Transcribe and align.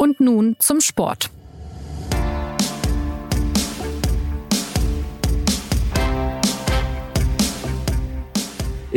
Und 0.00 0.20
nun 0.20 0.54
zum 0.60 0.80
Sport. 0.80 1.28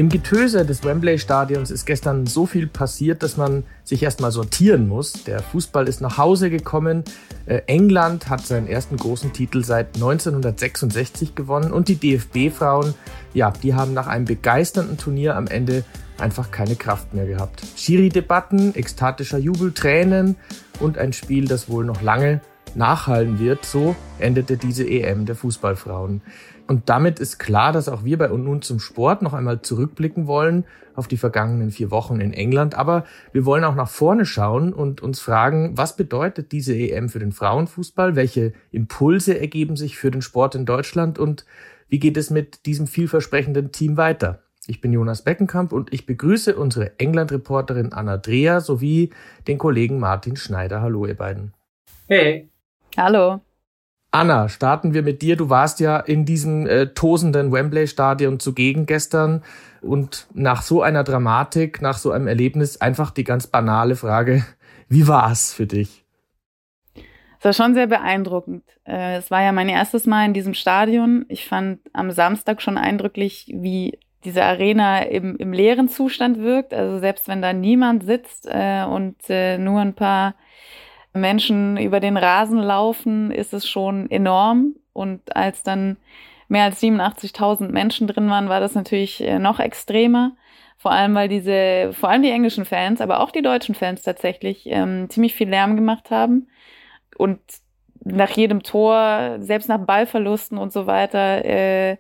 Im 0.02 0.10
Getöse 0.10 0.66
des 0.66 0.84
Wembley-Stadions 0.84 1.70
ist 1.70 1.86
gestern 1.86 2.26
so 2.26 2.48
viel 2.48 2.66
passiert, 2.66 3.22
dass 3.22 3.38
man 3.38 3.64
sich 3.84 4.02
erstmal 4.02 4.32
sortieren 4.32 4.88
muss. 4.88 5.14
Der 5.26 5.44
Fußball 5.44 5.88
ist 5.88 6.02
nach 6.02 6.18
Hause 6.18 6.50
gekommen. 6.50 7.04
Äh, 7.46 7.62
England 7.68 8.28
hat 8.28 8.44
seinen 8.44 8.66
ersten 8.66 8.98
großen 8.98 9.32
Titel 9.32 9.64
seit 9.64 9.94
1966 9.94 11.36
gewonnen 11.36 11.72
und 11.72 11.88
die 11.88 11.98
DFB-Frauen, 11.98 12.96
ja, 13.36 13.54
die 13.62 13.76
haben 13.76 13.94
nach 13.94 14.08
einem 14.08 14.26
begeisternden 14.26 14.98
Turnier 14.98 15.36
am 15.36 15.46
Ende 15.46 15.84
einfach 16.18 16.50
keine 16.50 16.76
Kraft 16.76 17.14
mehr 17.14 17.28
gehabt. 17.28 17.62
Schiri-Debatten, 17.76 18.74
ekstatischer 18.74 19.38
Jubel, 19.38 19.72
Tränen 19.72 20.36
und 20.80 20.98
ein 20.98 21.14
Spiel, 21.14 21.46
das 21.46 21.70
wohl 21.70 21.86
noch 21.86 22.02
lange 22.02 22.42
nachhallen 22.76 23.40
wird. 23.40 23.66
So 23.66 23.96
endete 24.20 24.58
diese 24.58 24.88
EM 24.88 25.26
der 25.26 25.36
Fußballfrauen. 25.36 26.22
Und 26.68 26.90
damit 26.90 27.20
ist 27.20 27.38
klar, 27.38 27.74
dass 27.74 27.90
auch 27.90 28.04
wir 28.06 28.18
bei 28.18 28.32
und 28.32 28.44
nun 28.44 28.62
zum 28.62 28.80
Sport 28.80 29.22
noch 29.22 29.34
einmal 29.34 29.62
zurückblicken 29.62 30.28
wollen 30.28 30.66
auf 30.96 31.08
die 31.08 31.18
vergangenen 31.18 31.72
vier 31.72 31.92
Wochen 31.92 32.20
in 32.22 32.34
England. 32.34 32.76
Aber 32.76 33.06
wir 33.34 33.46
wollen 33.46 33.64
auch 33.64 33.76
nach 33.76 33.90
vorne 33.90 34.26
schauen 34.26 34.74
und 34.74 35.02
uns 35.02 35.20
fragen, 35.20 35.78
was 35.78 35.96
bedeutet 35.96 36.52
diese 36.52 36.76
EM 36.76 37.10
für 37.10 37.20
den 37.20 37.32
Frauenfußball? 37.32 38.16
Welche 38.16 38.54
Impulse 38.72 39.40
ergeben 39.40 39.76
sich 39.76 39.98
für 39.98 40.12
den 40.12 40.22
Sport 40.22 40.56
in 40.56 40.66
Deutschland? 40.66 41.20
Und 41.20 41.46
wie 41.90 42.00
geht 42.00 42.18
es 42.18 42.30
mit 42.30 42.66
diesem 42.66 42.88
vielversprechenden 42.88 43.72
Team 43.72 43.98
weiter? 43.98 44.44
Ich 44.68 44.80
bin 44.80 44.94
Jonas 44.94 45.24
Beckenkamp 45.24 45.74
und 45.74 45.92
ich 45.92 46.06
begrüße 46.06 46.56
unsere 46.56 47.00
England-Reporterin 47.00 47.94
Anna 47.94 48.18
Dreher 48.18 48.62
sowie 48.62 49.10
den 49.48 49.58
Kollegen 49.58 50.00
Martin 50.00 50.36
Schneider. 50.36 50.82
Hallo, 50.82 51.06
ihr 51.06 51.18
beiden. 51.18 51.54
Hey. 52.08 52.51
Hallo. 52.98 53.42
Anna, 54.12 54.50
starten 54.50 54.94
wir 54.94 55.04
mit 55.04 55.22
dir. 55.22 55.38
Du 55.38 55.50
warst 55.50 55.80
ja 55.80 55.98
in 55.98 56.26
diesem 56.26 56.68
äh, 56.68 56.88
tosenden 56.88 57.54
Wembley-Stadion 57.54 58.40
zugegen 58.40 58.86
gestern. 58.86 59.44
Und 59.82 60.28
nach 60.34 60.62
so 60.62 60.82
einer 60.82 61.06
Dramatik, 61.06 61.82
nach 61.82 61.98
so 61.98 62.12
einem 62.12 62.28
Erlebnis, 62.28 62.82
einfach 62.82 63.12
die 63.12 63.24
ganz 63.24 63.48
banale 63.48 63.96
Frage, 63.96 64.46
wie 64.90 65.08
war 65.08 65.32
es 65.32 65.54
für 65.54 65.66
dich? 65.66 66.04
Es 67.40 67.46
war 67.46 67.54
schon 67.54 67.74
sehr 67.74 67.88
beeindruckend. 67.88 68.64
Äh, 68.86 69.16
es 69.16 69.32
war 69.32 69.42
ja 69.42 69.54
mein 69.54 69.70
erstes 69.70 70.06
Mal 70.06 70.26
in 70.26 70.34
diesem 70.34 70.54
Stadion. 70.54 71.26
Ich 71.30 71.48
fand 71.48 71.80
am 71.94 72.12
Samstag 72.12 72.62
schon 72.62 72.78
eindrücklich, 72.78 73.50
wie 73.56 73.98
diese 74.26 74.44
Arena 74.44 75.04
im, 75.04 75.38
im 75.38 75.54
leeren 75.54 75.88
Zustand 75.88 76.38
wirkt. 76.40 76.74
Also 76.74 77.00
selbst 77.00 77.30
wenn 77.30 77.42
da 77.42 77.54
niemand 77.54 78.04
sitzt 78.04 78.46
äh, 78.46 78.84
und 78.84 79.18
äh, 79.30 79.58
nur 79.58 79.80
ein 79.80 79.96
paar 79.96 80.36
Menschen 81.14 81.78
über 81.78 82.00
den 82.00 82.18
Rasen 82.18 82.60
laufen, 82.60 83.32
ist 83.32 83.54
es 83.54 83.68
schon 83.68 84.10
enorm. 84.10 84.76
Und 84.94 85.36
als 85.36 85.64
dann 85.64 85.98
mehr 86.48 86.66
als 86.66 86.82
87.000 86.82 87.70
Menschen 87.70 88.08
drin 88.08 88.30
waren, 88.30 88.50
war 88.50 88.60
das 88.60 88.76
natürlich 88.76 89.22
äh, 89.22 89.40
noch 89.40 89.60
extremer. 89.60 90.34
Vor 90.78 90.92
allem, 90.92 91.14
weil 91.14 91.30
diese, 91.30 91.92
vor 91.94 92.10
allem 92.10 92.24
die 92.24 92.32
englischen 92.32 92.66
Fans, 92.66 93.02
aber 93.02 93.20
auch 93.20 93.32
die 93.32 93.44
deutschen 93.44 93.76
Fans 93.76 94.02
tatsächlich 94.02 94.64
ähm, 94.66 95.10
ziemlich 95.10 95.36
viel 95.36 95.50
Lärm 95.50 95.76
gemacht 95.76 96.10
haben. 96.10 96.48
Und 97.18 97.40
nach 98.04 98.32
jedem 98.32 98.64
Tor, 98.64 99.38
selbst 99.40 99.70
nach 99.70 99.86
Ballverlusten 99.86 100.58
und 100.58 100.74
so 100.74 100.88
weiter, 100.88 101.46
äh, 101.46 101.98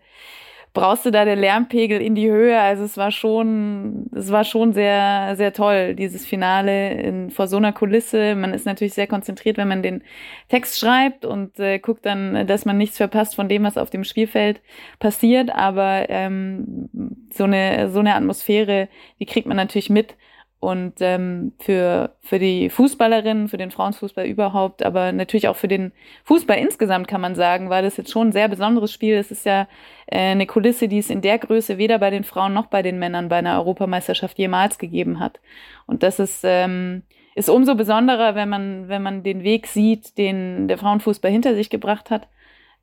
brauste 0.74 1.12
da 1.12 1.26
der 1.26 1.36
Lärmpegel 1.36 2.02
in 2.02 2.16
die 2.16 2.30
Höhe. 2.30 2.60
Also 2.60 2.84
es 2.84 2.96
war 2.98 3.12
schon, 3.12 4.08
es 4.16 4.32
war 4.32 4.44
schon 4.44 4.74
sehr, 4.74 5.36
sehr 5.36 5.52
toll, 5.54 5.96
dieses 5.96 6.26
Finale 6.26 6.94
in, 6.94 7.30
vor 7.30 7.48
so 7.48 7.58
einer 7.58 7.74
Kulisse. 7.74 8.36
Man 8.36 8.54
ist 8.54 8.66
natürlich 8.66 8.94
sehr 8.94 9.08
konzentriert, 9.08 9.58
wenn 9.58 9.68
man 9.68 9.84
den 9.84 10.04
Text 10.48 10.80
schreibt 10.80 11.26
und 11.26 11.60
äh, 11.60 11.80
guckt 11.80 12.06
dann, 12.06 12.48
dass 12.48 12.66
man 12.66 12.78
nichts 12.78 12.98
verpasst 12.98 13.36
von 13.36 13.50
dem, 13.50 13.64
was 13.64 13.78
auf 13.78 13.90
dem 13.90 14.04
Spielfeld 14.04 14.62
passiert. 15.00 15.54
Aber 15.54 16.10
ähm, 16.10 16.90
so 17.34 17.44
eine, 17.44 17.90
so 17.90 18.00
eine 18.00 18.16
Atmosphäre, 18.16 18.88
die 19.20 19.26
kriegt 19.26 19.48
man 19.48 19.58
natürlich 19.58 19.90
mit. 19.90 20.16
Und 20.62 21.02
ähm, 21.02 21.54
für, 21.58 22.16
für 22.22 22.38
die 22.38 22.70
Fußballerinnen, 22.70 23.50
für 23.50 23.58
den 23.58 23.72
Frauenfußball 23.72 24.28
überhaupt, 24.28 24.84
aber 24.84 25.12
natürlich 25.12 25.48
auch 25.48 25.56
für 25.56 25.68
den 25.68 25.92
Fußball 26.26 26.56
insgesamt 26.60 27.08
kann 27.08 27.20
man 27.20 27.34
sagen, 27.34 27.72
war 27.72 27.82
das 27.82 27.98
jetzt 27.98 28.12
schon 28.12 28.28
ein 28.28 28.32
sehr 28.32 28.48
besonderes 28.48 28.94
Spiel. 28.94 29.16
Es 29.16 29.32
ist 29.32 29.44
ja 29.44 29.68
äh, 30.06 30.20
eine 30.20 30.46
Kulisse, 30.46 30.88
die 30.88 31.00
es 31.00 31.10
in 31.10 31.22
der 31.22 31.40
Größe 31.40 31.80
weder 31.80 31.98
bei 31.98 32.12
den 32.12 32.24
Frauen 32.24 32.54
noch 32.54 32.68
bei 32.68 32.84
den 32.84 33.00
Männern 33.00 33.28
bei 33.28 33.38
einer 33.38 33.58
Europameisterschaft 33.58 34.38
jemals 34.38 34.78
gegeben 34.78 35.20
hat. 35.20 35.40
Und 35.88 36.04
das 36.04 36.20
ist, 36.20 36.42
ähm, 36.44 37.02
ist 37.34 37.50
umso 37.50 37.74
besonderer, 37.74 38.36
wenn 38.36 38.50
man, 38.50 38.88
wenn 38.88 39.02
man 39.02 39.24
den 39.24 39.42
Weg 39.42 39.66
sieht, 39.66 40.16
den 40.20 40.68
der 40.68 40.78
Frauenfußball 40.78 41.32
hinter 41.32 41.56
sich 41.56 41.72
gebracht 41.72 42.12
hat. 42.12 42.28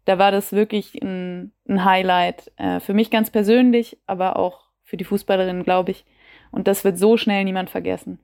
Da 0.04 0.18
war 0.18 0.32
das 0.32 0.52
wirklich 0.52 1.00
ein, 1.00 1.52
ein 1.68 1.84
Highlight. 1.84 2.50
Äh, 2.56 2.80
für 2.80 2.92
mich 2.92 3.08
ganz 3.12 3.30
persönlich, 3.30 3.98
aber 4.08 4.36
auch 4.36 4.62
für 4.82 4.96
die 4.96 5.04
Fußballerinnen, 5.04 5.62
glaube 5.62 5.92
ich 5.92 6.04
und 6.50 6.68
das 6.68 6.84
wird 6.84 6.98
so 6.98 7.16
schnell 7.16 7.44
niemand 7.44 7.70
vergessen. 7.70 8.18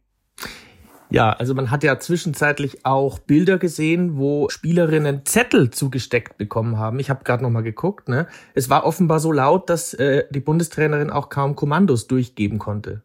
Ja, 1.10 1.30
also 1.30 1.54
man 1.54 1.70
hat 1.70 1.84
ja 1.84 1.98
zwischenzeitlich 2.00 2.84
auch 2.84 3.20
Bilder 3.20 3.58
gesehen, 3.58 4.16
wo 4.16 4.48
Spielerinnen 4.48 5.24
Zettel 5.24 5.70
zugesteckt 5.70 6.38
bekommen 6.38 6.78
haben. 6.78 6.98
Ich 6.98 7.08
habe 7.08 7.22
gerade 7.22 7.42
noch 7.42 7.50
mal 7.50 7.62
geguckt. 7.62 8.08
Ne? 8.08 8.26
Es 8.54 8.68
war 8.68 8.84
offenbar 8.84 9.20
so 9.20 9.30
laut, 9.30 9.70
dass 9.70 9.94
äh, 9.94 10.24
die 10.30 10.40
Bundestrainerin 10.40 11.10
auch 11.10 11.28
kaum 11.28 11.54
Kommandos 11.54 12.08
durchgeben 12.08 12.58
konnte. 12.58 13.02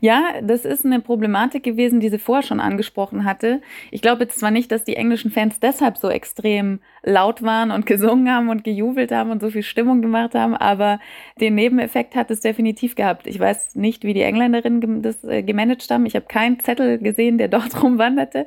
Ja, 0.00 0.40
das 0.42 0.64
ist 0.64 0.86
eine 0.86 1.00
Problematik 1.00 1.62
gewesen, 1.62 2.00
die 2.00 2.08
sie 2.08 2.18
vorher 2.18 2.42
schon 2.42 2.60
angesprochen 2.60 3.24
hatte. 3.24 3.60
Ich 3.90 4.00
glaube 4.00 4.22
jetzt 4.22 4.38
zwar 4.38 4.50
nicht, 4.50 4.72
dass 4.72 4.84
die 4.84 4.96
englischen 4.96 5.30
Fans 5.30 5.60
deshalb 5.60 5.98
so 5.98 6.08
extrem 6.08 6.80
laut 7.02 7.42
waren 7.42 7.70
und 7.70 7.84
gesungen 7.86 8.32
haben 8.32 8.48
und 8.48 8.64
gejubelt 8.64 9.12
haben 9.12 9.30
und 9.30 9.40
so 9.42 9.50
viel 9.50 9.62
Stimmung 9.62 10.00
gemacht 10.00 10.34
haben, 10.34 10.56
aber 10.56 10.98
den 11.40 11.54
Nebeneffekt 11.54 12.14
hat 12.16 12.30
es 12.30 12.40
definitiv 12.40 12.94
gehabt. 12.94 13.26
Ich 13.26 13.38
weiß 13.38 13.74
nicht, 13.76 14.04
wie 14.04 14.14
die 14.14 14.22
Engländerinnen 14.22 15.02
das 15.02 15.22
äh, 15.24 15.42
gemanagt 15.42 15.90
haben. 15.90 16.06
Ich 16.06 16.16
habe 16.16 16.26
keinen 16.26 16.60
Zettel 16.60 16.98
gesehen, 16.98 17.36
der 17.36 17.48
dort 17.48 17.82
rumwanderte. 17.82 18.46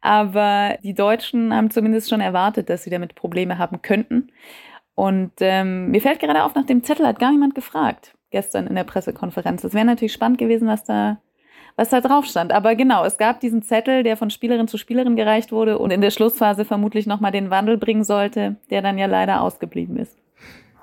Aber 0.00 0.78
die 0.82 0.94
Deutschen 0.94 1.54
haben 1.54 1.70
zumindest 1.70 2.08
schon 2.10 2.20
erwartet, 2.20 2.68
dass 2.70 2.84
sie 2.84 2.90
damit 2.90 3.14
Probleme 3.14 3.58
haben 3.58 3.82
könnten. 3.82 4.32
Und 4.94 5.32
ähm, 5.40 5.90
mir 5.90 6.00
fällt 6.00 6.20
gerade 6.20 6.44
auf, 6.44 6.54
nach 6.54 6.66
dem 6.66 6.82
Zettel 6.82 7.06
hat 7.06 7.18
gar 7.18 7.30
niemand 7.30 7.54
gefragt 7.54 8.14
gestern 8.32 8.66
in 8.66 8.74
der 8.74 8.84
Pressekonferenz. 8.84 9.62
Es 9.64 9.74
wäre 9.74 9.84
natürlich 9.84 10.12
spannend 10.12 10.38
gewesen, 10.38 10.66
was 10.66 10.84
da, 10.84 11.20
was 11.76 11.90
da 11.90 12.00
drauf 12.00 12.24
stand. 12.24 12.52
Aber 12.52 12.74
genau, 12.74 13.04
es 13.04 13.18
gab 13.18 13.40
diesen 13.40 13.62
Zettel, 13.62 14.02
der 14.02 14.16
von 14.16 14.30
Spielerin 14.30 14.68
zu 14.68 14.78
Spielerin 14.78 15.16
gereicht 15.16 15.52
wurde 15.52 15.78
und 15.78 15.92
in 15.92 16.00
der 16.00 16.10
Schlussphase 16.10 16.64
vermutlich 16.64 17.06
nochmal 17.06 17.32
den 17.32 17.50
Wandel 17.50 17.78
bringen 17.78 18.04
sollte, 18.04 18.56
der 18.70 18.82
dann 18.82 18.98
ja 18.98 19.06
leider 19.06 19.40
ausgeblieben 19.40 19.96
ist. 19.96 20.21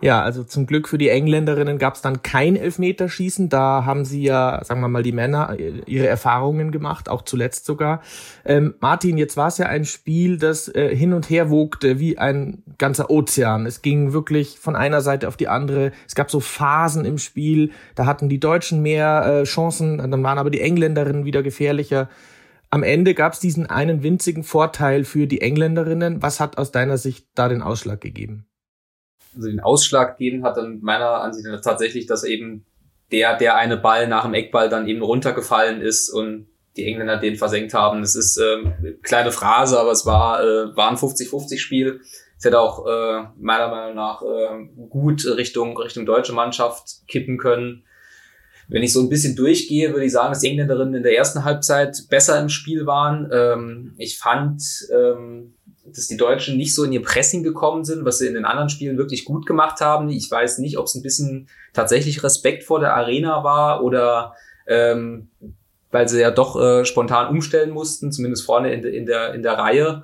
Ja, 0.01 0.21
also 0.21 0.45
zum 0.45 0.65
Glück 0.65 0.87
für 0.87 0.97
die 0.97 1.09
Engländerinnen 1.09 1.77
gab 1.77 1.95
es 1.95 2.01
dann 2.01 2.23
kein 2.23 2.55
Elfmeterschießen. 2.55 3.49
Da 3.49 3.83
haben 3.85 4.05
sie 4.05 4.23
ja, 4.23 4.63
sagen 4.63 4.79
wir 4.79 4.87
mal, 4.87 5.03
die 5.03 5.11
Männer 5.11 5.57
äh, 5.59 5.81
ihre 5.87 6.07
Erfahrungen 6.07 6.71
gemacht, 6.71 7.09
auch 7.09 7.23
zuletzt 7.23 7.65
sogar. 7.65 8.01
Ähm, 8.45 8.75
Martin, 8.79 9.17
jetzt 9.17 9.35
war 9.35 9.49
es 9.49 9.57
ja 9.57 9.65
ein 9.65 9.83
Spiel, 9.83 10.37
das 10.37 10.69
äh, 10.69 10.95
hin 10.95 11.13
und 11.13 11.29
her 11.29 11.49
wogte 11.49 11.99
wie 11.99 12.17
ein 12.17 12.63
ganzer 12.77 13.09
Ozean. 13.09 13.65
Es 13.65 13.81
ging 13.81 14.13
wirklich 14.13 14.57
von 14.57 14.77
einer 14.77 15.01
Seite 15.01 15.27
auf 15.27 15.35
die 15.35 15.49
andere. 15.49 15.91
Es 16.07 16.15
gab 16.15 16.31
so 16.31 16.39
Phasen 16.39 17.03
im 17.03 17.17
Spiel. 17.17 17.71
Da 17.95 18.05
hatten 18.05 18.29
die 18.29 18.39
Deutschen 18.39 18.81
mehr 18.81 19.25
äh, 19.25 19.43
Chancen, 19.43 19.97
dann 19.97 20.23
waren 20.23 20.37
aber 20.37 20.49
die 20.49 20.61
Engländerinnen 20.61 21.25
wieder 21.25 21.43
gefährlicher. 21.43 22.07
Am 22.69 22.83
Ende 22.83 23.15
gab 23.15 23.33
es 23.33 23.39
diesen 23.39 23.65
einen 23.65 24.01
winzigen 24.01 24.43
Vorteil 24.43 25.03
für 25.03 25.27
die 25.27 25.41
Engländerinnen. 25.41 26.21
Was 26.21 26.39
hat 26.39 26.57
aus 26.57 26.71
deiner 26.71 26.97
Sicht 26.97 27.27
da 27.35 27.49
den 27.49 27.61
Ausschlag 27.61 27.99
gegeben? 27.99 28.48
Also 29.35 29.47
den 29.47 29.59
Ausschlag 29.59 30.17
gegeben 30.17 30.43
hat 30.43 30.57
dann 30.57 30.79
meiner 30.81 31.21
Ansicht 31.21 31.47
nach 31.47 31.61
tatsächlich, 31.61 32.05
dass 32.05 32.23
eben 32.23 32.65
der, 33.11 33.37
der 33.37 33.55
eine 33.55 33.77
Ball 33.77 34.07
nach 34.07 34.23
dem 34.23 34.33
Eckball 34.33 34.69
dann 34.69 34.87
eben 34.87 35.01
runtergefallen 35.01 35.81
ist 35.81 36.09
und 36.09 36.47
die 36.77 36.85
Engländer 36.85 37.17
den 37.17 37.35
versenkt 37.35 37.73
haben. 37.73 38.01
Das 38.01 38.15
ist 38.15 38.37
ähm, 38.37 38.97
kleine 39.01 39.31
Phrase, 39.31 39.79
aber 39.79 39.91
es 39.91 40.05
war, 40.05 40.41
äh, 40.41 40.75
war 40.75 40.89
ein 40.89 40.97
50-50-Spiel. 40.97 42.01
Es 42.37 42.45
hätte 42.45 42.59
auch 42.59 42.85
äh, 42.85 43.27
meiner 43.37 43.67
Meinung 43.69 43.95
nach 43.95 44.21
äh, 44.21 44.67
gut 44.89 45.25
Richtung, 45.25 45.77
Richtung 45.77 46.05
deutsche 46.05 46.33
Mannschaft 46.33 47.07
kippen 47.07 47.37
können. 47.37 47.83
Wenn 48.69 48.83
ich 48.83 48.93
so 48.93 49.01
ein 49.01 49.09
bisschen 49.09 49.35
durchgehe, 49.35 49.91
würde 49.91 50.05
ich 50.05 50.11
sagen, 50.11 50.29
dass 50.29 50.41
die 50.41 50.49
Engländerinnen 50.49 50.93
in 50.93 51.03
der 51.03 51.17
ersten 51.17 51.43
Halbzeit 51.43 51.97
besser 52.09 52.39
im 52.39 52.49
Spiel 52.49 52.85
waren. 52.85 53.29
Ähm, 53.33 53.95
ich 53.97 54.19
fand, 54.19 54.61
ähm, 54.93 55.55
dass 55.97 56.07
die 56.07 56.17
Deutschen 56.17 56.57
nicht 56.57 56.75
so 56.75 56.83
in 56.83 56.91
ihr 56.91 57.01
Pressing 57.01 57.43
gekommen 57.43 57.83
sind, 57.83 58.05
was 58.05 58.19
sie 58.19 58.27
in 58.27 58.33
den 58.33 58.45
anderen 58.45 58.69
Spielen 58.69 58.97
wirklich 58.97 59.25
gut 59.25 59.45
gemacht 59.45 59.81
haben. 59.81 60.09
Ich 60.09 60.29
weiß 60.29 60.59
nicht, 60.59 60.77
ob 60.77 60.85
es 60.85 60.95
ein 60.95 61.03
bisschen 61.03 61.49
tatsächlich 61.73 62.23
Respekt 62.23 62.63
vor 62.63 62.79
der 62.79 62.95
Arena 62.95 63.43
war 63.43 63.83
oder 63.83 64.33
ähm, 64.67 65.29
weil 65.91 66.07
sie 66.07 66.21
ja 66.21 66.31
doch 66.31 66.59
äh, 66.59 66.85
spontan 66.85 67.29
umstellen 67.29 67.71
mussten, 67.71 68.11
zumindest 68.11 68.45
vorne 68.45 68.73
in, 68.73 68.81
de, 68.81 68.95
in, 68.95 69.05
der, 69.05 69.33
in 69.33 69.43
der 69.43 69.53
Reihe. 69.53 70.03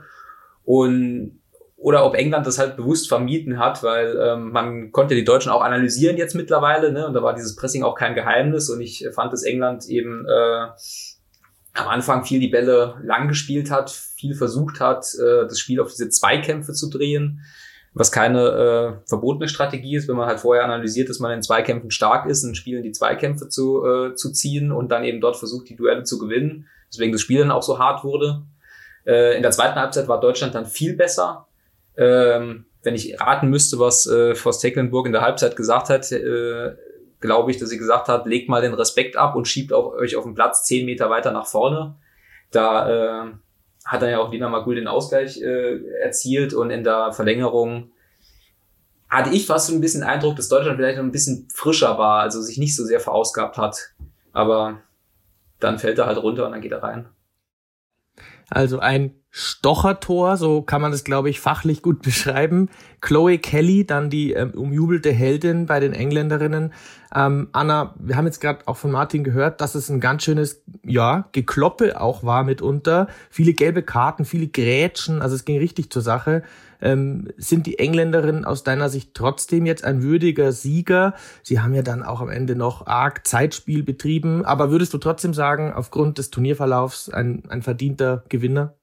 Und 0.63 1.39
oder 1.77 2.03
ob 2.03 2.15
England 2.15 2.47
das 2.47 2.57
halt 2.57 2.77
bewusst 2.77 3.07
vermieden 3.07 3.59
hat, 3.59 3.83
weil 3.83 4.17
ähm, 4.19 4.51
man 4.51 4.91
konnte 4.91 5.13
die 5.13 5.23
Deutschen 5.23 5.51
auch 5.51 5.61
analysieren 5.61 6.17
jetzt 6.17 6.33
mittlerweile, 6.33 6.91
ne? 6.91 7.05
Und 7.05 7.13
da 7.13 7.21
war 7.21 7.35
dieses 7.35 7.55
Pressing 7.55 7.83
auch 7.83 7.93
kein 7.93 8.15
Geheimnis 8.15 8.71
und 8.71 8.81
ich 8.81 9.07
fand, 9.13 9.31
dass 9.31 9.43
England 9.43 9.85
eben 9.87 10.25
äh, 10.25 10.67
am 11.75 11.87
Anfang 11.87 12.25
viel 12.25 12.39
die 12.39 12.47
Bälle 12.47 12.95
lang 13.03 13.27
gespielt 13.27 13.69
hat, 13.69 13.91
viel 13.91 14.33
versucht 14.33 14.79
hat, 14.79 15.05
äh, 15.15 15.47
das 15.47 15.59
Spiel 15.59 15.79
auf 15.79 15.91
diese 15.91 16.09
Zweikämpfe 16.09 16.73
zu 16.73 16.89
drehen, 16.89 17.41
was 17.93 18.11
keine 18.11 19.01
äh, 19.03 19.07
verbotene 19.07 19.47
Strategie 19.47 19.95
ist, 19.95 20.07
wenn 20.07 20.15
man 20.15 20.27
halt 20.27 20.39
vorher 20.39 20.63
analysiert, 20.63 21.09
dass 21.09 21.19
man 21.19 21.31
in 21.31 21.43
Zweikämpfen 21.43 21.91
stark 21.91 22.25
ist, 22.27 22.43
in 22.43 22.55
Spielen 22.55 22.83
die 22.83 22.91
Zweikämpfe 22.91 23.47
zu, 23.49 23.85
äh, 23.85 24.15
zu 24.15 24.31
ziehen 24.31 24.71
und 24.71 24.89
dann 24.89 25.03
eben 25.03 25.21
dort 25.21 25.37
versucht, 25.37 25.69
die 25.69 25.75
Duelle 25.75 26.03
zu 26.03 26.17
gewinnen. 26.17 26.67
Deswegen 26.91 27.11
das 27.11 27.21
Spiel 27.21 27.39
dann 27.39 27.51
auch 27.51 27.63
so 27.63 27.79
hart 27.79 28.03
wurde. 28.03 28.43
Äh, 29.05 29.35
in 29.35 29.43
der 29.43 29.51
zweiten 29.51 29.75
Halbzeit 29.75 30.07
war 30.07 30.19
Deutschland 30.19 30.55
dann 30.55 30.65
viel 30.65 30.95
besser. 30.95 31.47
Ähm, 31.97 32.65
wenn 32.83 32.95
ich 32.95 33.19
raten 33.19 33.49
müsste, 33.49 33.79
was 33.79 34.05
äh, 34.07 34.35
Forst 34.35 34.61
Tecklenburg 34.61 35.07
in 35.07 35.11
der 35.11 35.21
Halbzeit 35.21 35.55
gesagt 35.55 35.89
hat, 35.89 36.11
äh, 36.11 36.75
glaube 37.19 37.51
ich, 37.51 37.57
dass 37.57 37.69
sie 37.69 37.77
gesagt 37.77 38.07
hat, 38.07 38.25
legt 38.25 38.49
mal 38.49 38.61
den 38.61 38.73
Respekt 38.73 39.17
ab 39.17 39.35
und 39.35 39.47
schiebt 39.47 39.73
auch, 39.73 39.93
euch 39.93 40.15
auf 40.15 40.23
den 40.23 40.35
Platz 40.35 40.65
zehn 40.65 40.85
Meter 40.85 41.09
weiter 41.09 41.31
nach 41.31 41.47
vorne. 41.47 41.95
Da 42.51 42.89
äh, 43.25 43.31
hat 43.85 44.01
dann 44.01 44.09
ja 44.09 44.19
auch 44.19 44.31
Dina 44.31 44.49
Magul 44.49 44.75
den 44.75 44.87
Ausgleich 44.87 45.41
äh, 45.41 45.79
erzielt 46.01 46.53
und 46.53 46.71
in 46.71 46.83
der 46.83 47.13
Verlängerung 47.13 47.91
hatte 49.09 49.29
ich 49.29 49.45
fast 49.45 49.67
so 49.67 49.73
ein 49.73 49.81
bisschen 49.81 50.03
Eindruck, 50.03 50.35
dass 50.35 50.49
Deutschland 50.49 50.77
vielleicht 50.77 50.97
noch 50.97 51.03
ein 51.03 51.11
bisschen 51.11 51.47
frischer 51.53 51.97
war, 51.97 52.21
also 52.21 52.41
sich 52.41 52.57
nicht 52.57 52.75
so 52.75 52.83
sehr 52.83 52.99
verausgabt 52.99 53.57
hat. 53.57 53.93
Aber 54.33 54.81
dann 55.59 55.79
fällt 55.79 55.99
er 55.99 56.07
halt 56.07 56.17
runter 56.17 56.45
und 56.45 56.51
dann 56.51 56.61
geht 56.61 56.71
er 56.71 56.83
rein. 56.83 57.07
Also 58.49 58.79
ein 58.79 59.15
Stochertor, 59.37 60.37
so 60.37 60.61
kann 60.61 60.81
man 60.81 60.93
das, 60.93 61.03
glaube 61.03 61.29
ich, 61.29 61.41
fachlich 61.41 61.81
gut 61.81 62.01
beschreiben. 62.03 62.69
Chloe 63.01 63.37
Kelly, 63.37 63.85
dann 63.85 64.09
die 64.09 64.31
ähm, 64.31 64.51
umjubelte 64.51 65.11
Heldin 65.11 65.65
bei 65.65 65.81
den 65.81 65.91
Engländerinnen. 65.91 66.71
Ähm, 67.13 67.49
Anna, 67.51 67.95
wir 67.99 68.15
haben 68.15 68.27
jetzt 68.27 68.39
gerade 68.39 68.65
auch 68.65 68.77
von 68.77 68.91
Martin 68.91 69.25
gehört, 69.25 69.59
dass 69.59 69.75
es 69.75 69.89
ein 69.89 69.99
ganz 69.99 70.23
schönes, 70.23 70.63
ja, 70.85 71.27
Gekloppe 71.33 71.99
auch 71.99 72.23
war 72.23 72.45
mitunter. 72.45 73.07
Viele 73.29 73.51
gelbe 73.51 73.83
Karten, 73.83 74.23
viele 74.23 74.47
Grätschen, 74.47 75.21
also 75.21 75.35
es 75.35 75.43
ging 75.43 75.57
richtig 75.57 75.89
zur 75.89 76.01
Sache. 76.01 76.41
Ähm, 76.81 77.27
sind 77.35 77.67
die 77.67 77.77
Engländerinnen 77.77 78.45
aus 78.45 78.63
deiner 78.63 78.87
Sicht 78.87 79.15
trotzdem 79.15 79.65
jetzt 79.65 79.83
ein 79.83 80.01
würdiger 80.01 80.53
Sieger? 80.53 81.13
Sie 81.43 81.59
haben 81.59 81.73
ja 81.73 81.81
dann 81.81 82.03
auch 82.03 82.21
am 82.21 82.29
Ende 82.29 82.55
noch 82.55 82.87
arg 82.87 83.27
Zeitspiel 83.27 83.83
betrieben, 83.83 84.45
aber 84.45 84.71
würdest 84.71 84.93
du 84.93 84.97
trotzdem 84.97 85.33
sagen, 85.33 85.73
aufgrund 85.73 86.19
des 86.19 86.31
Turnierverlaufs 86.31 87.09
ein, 87.09 87.43
ein 87.49 87.63
verdienter 87.63 88.23
Gewinner? 88.29 88.75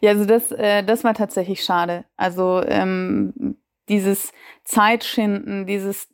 Ja, 0.00 0.10
also 0.10 0.24
das, 0.24 0.52
äh, 0.52 0.82
das 0.84 1.04
war 1.04 1.14
tatsächlich 1.14 1.64
schade. 1.64 2.04
Also 2.16 2.62
ähm, 2.66 3.56
dieses 3.92 4.32
Zeitschinden, 4.64 5.66
dieses 5.66 6.08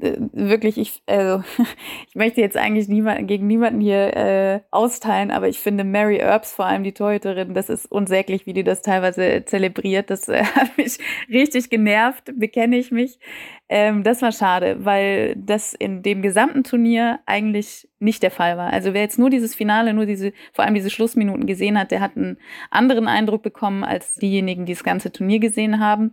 äh, 0.00 0.16
wirklich, 0.32 0.78
ich, 0.78 1.02
also 1.06 1.44
ich 2.08 2.14
möchte 2.14 2.40
jetzt 2.40 2.56
eigentlich 2.56 2.88
niemand, 2.88 3.28
gegen 3.28 3.46
niemanden 3.46 3.80
hier 3.80 4.16
äh, 4.16 4.60
austeilen, 4.70 5.30
aber 5.30 5.48
ich 5.48 5.60
finde 5.60 5.84
Mary 5.84 6.16
Earps, 6.16 6.52
vor 6.52 6.66
allem 6.66 6.82
die 6.82 6.92
Torhüterin, 6.92 7.54
das 7.54 7.68
ist 7.68 7.90
unsäglich, 7.90 8.46
wie 8.46 8.52
die 8.52 8.64
das 8.64 8.82
teilweise 8.82 9.44
zelebriert. 9.44 10.10
Das 10.10 10.28
äh, 10.28 10.42
hat 10.56 10.76
mich 10.76 10.98
richtig 11.28 11.70
genervt, 11.70 12.32
bekenne 12.36 12.78
ich 12.78 12.90
mich. 12.90 13.20
Ähm, 13.68 14.02
das 14.02 14.22
war 14.22 14.32
schade, 14.32 14.84
weil 14.84 15.36
das 15.36 15.74
in 15.74 16.02
dem 16.02 16.22
gesamten 16.22 16.64
Turnier 16.64 17.20
eigentlich 17.26 17.88
nicht 18.00 18.22
der 18.22 18.32
Fall 18.32 18.56
war. 18.56 18.72
Also 18.72 18.94
wer 18.94 19.02
jetzt 19.02 19.18
nur 19.18 19.30
dieses 19.30 19.54
Finale, 19.54 19.94
nur 19.94 20.06
diese, 20.06 20.32
vor 20.52 20.64
allem 20.64 20.74
diese 20.74 20.90
Schlussminuten 20.90 21.46
gesehen 21.46 21.78
hat, 21.78 21.92
der 21.92 22.00
hat 22.00 22.16
einen 22.16 22.38
anderen 22.70 23.06
Eindruck 23.06 23.42
bekommen 23.42 23.84
als 23.84 24.14
diejenigen, 24.14 24.66
die 24.66 24.72
das 24.72 24.82
ganze 24.82 25.12
Turnier 25.12 25.38
gesehen 25.38 25.78
haben. 25.78 26.12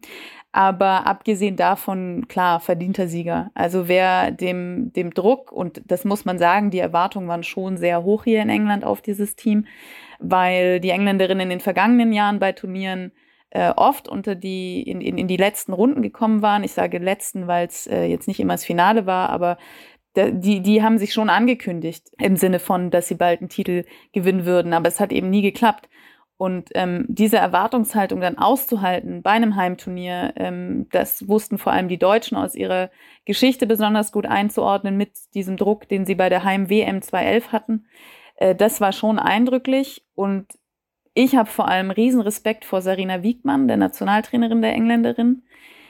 Aber 0.57 1.05
abgesehen 1.05 1.55
davon, 1.55 2.27
klar, 2.27 2.59
verdienter 2.59 3.07
Sieger. 3.07 3.51
Also 3.53 3.87
wer 3.87 4.31
dem, 4.31 4.91
dem 4.91 5.13
Druck, 5.13 5.51
und 5.51 5.83
das 5.85 6.03
muss 6.03 6.25
man 6.25 6.39
sagen, 6.39 6.71
die 6.71 6.79
Erwartungen 6.79 7.27
waren 7.27 7.43
schon 7.43 7.77
sehr 7.77 8.03
hoch 8.03 8.23
hier 8.23 8.41
in 8.41 8.49
England 8.49 8.83
auf 8.83 8.99
dieses 9.03 9.35
Team, 9.35 9.67
weil 10.17 10.79
die 10.79 10.89
Engländerinnen 10.89 11.43
in 11.43 11.49
den 11.51 11.59
vergangenen 11.59 12.11
Jahren 12.11 12.39
bei 12.39 12.53
Turnieren 12.53 13.11
äh, 13.51 13.69
oft 13.69 14.07
unter 14.07 14.33
die, 14.33 14.81
in, 14.81 14.99
in, 14.99 15.19
in 15.19 15.27
die 15.27 15.37
letzten 15.37 15.73
Runden 15.73 16.01
gekommen 16.01 16.41
waren. 16.41 16.63
Ich 16.63 16.71
sage 16.71 16.97
letzten, 16.97 17.45
weil 17.45 17.67
es 17.67 17.85
äh, 17.85 18.05
jetzt 18.05 18.27
nicht 18.27 18.39
immer 18.39 18.55
das 18.55 18.65
Finale 18.65 19.05
war, 19.05 19.29
aber 19.29 19.59
die, 20.15 20.61
die 20.61 20.81
haben 20.81 20.97
sich 20.97 21.13
schon 21.13 21.29
angekündigt 21.29 22.09
im 22.17 22.35
Sinne 22.35 22.57
von, 22.57 22.89
dass 22.89 23.07
sie 23.07 23.13
bald 23.13 23.41
einen 23.41 23.49
Titel 23.49 23.83
gewinnen 24.11 24.47
würden, 24.47 24.73
aber 24.73 24.87
es 24.87 24.99
hat 24.99 25.11
eben 25.11 25.29
nie 25.29 25.43
geklappt. 25.43 25.87
Und 26.37 26.69
ähm, 26.75 27.05
diese 27.07 27.37
Erwartungshaltung 27.37 28.21
dann 28.21 28.37
auszuhalten 28.37 29.23
bei 29.23 29.31
einem 29.31 29.55
Heimturnier, 29.55 30.33
ähm, 30.35 30.87
das 30.91 31.27
wussten 31.27 31.57
vor 31.57 31.73
allem 31.73 31.87
die 31.87 31.97
Deutschen 31.97 32.37
aus 32.37 32.53
ihrer 32.53 32.91
Geschichte 33.25 33.65
besonders 33.65 34.11
gut 34.11 34.27
einzuordnen 34.27 34.97
mit 34.97 35.13
diesem 35.33 35.57
Druck, 35.57 35.89
den 35.89 36.05
sie 36.05 36.13
bei 36.13 36.29
der 36.29 36.43
Heim-WM 36.43 37.01
2011 37.01 37.51
hatten. 37.51 37.85
Äh, 38.35 38.53
das 38.53 38.79
war 38.79 38.93
schon 38.93 39.17
eindrücklich 39.17 40.05
und 40.13 40.45
ich 41.15 41.35
habe 41.35 41.49
vor 41.49 41.67
allem 41.67 41.89
riesen 41.89 42.21
Respekt 42.21 42.63
vor 42.63 42.81
Sarina 42.81 43.23
Wiegmann, 43.23 43.67
der 43.67 43.77
Nationaltrainerin 43.77 44.61
der 44.61 44.73
Engländerin. 44.73 45.41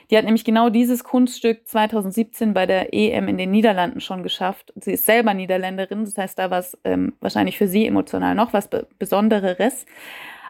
Die 0.09 0.17
hat 0.17 0.23
nämlich 0.23 0.45
genau 0.45 0.69
dieses 0.69 1.03
Kunststück 1.03 1.67
2017 1.67 2.53
bei 2.53 2.65
der 2.65 2.93
EM 2.93 3.27
in 3.27 3.37
den 3.37 3.51
Niederlanden 3.51 3.99
schon 3.99 4.23
geschafft. 4.23 4.71
Sie 4.77 4.93
ist 4.93 5.05
selber 5.05 5.33
Niederländerin, 5.33 6.05
das 6.05 6.17
heißt, 6.17 6.39
da 6.39 6.49
war 6.49 6.59
es 6.59 6.77
ähm, 6.85 7.13
wahrscheinlich 7.19 7.57
für 7.57 7.67
sie 7.67 7.85
emotional 7.85 8.35
noch 8.35 8.53
was 8.53 8.69
Besonderes. 8.97 9.85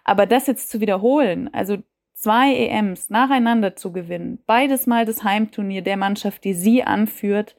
Aber 0.08 0.26
das 0.26 0.48
jetzt 0.48 0.70
zu 0.72 0.80
wiederholen, 0.80 1.54
also 1.54 1.78
zwei 2.14 2.56
EMs 2.56 3.10
nacheinander 3.10 3.76
zu 3.76 3.92
gewinnen, 3.92 4.40
beides 4.48 4.88
mal 4.88 5.06
das 5.06 5.24
Heimturnier 5.24 5.82
der 5.82 5.98
Mannschaft, 5.98 6.46
die 6.46 6.54
sie 6.54 6.82
anführt, 6.82 7.58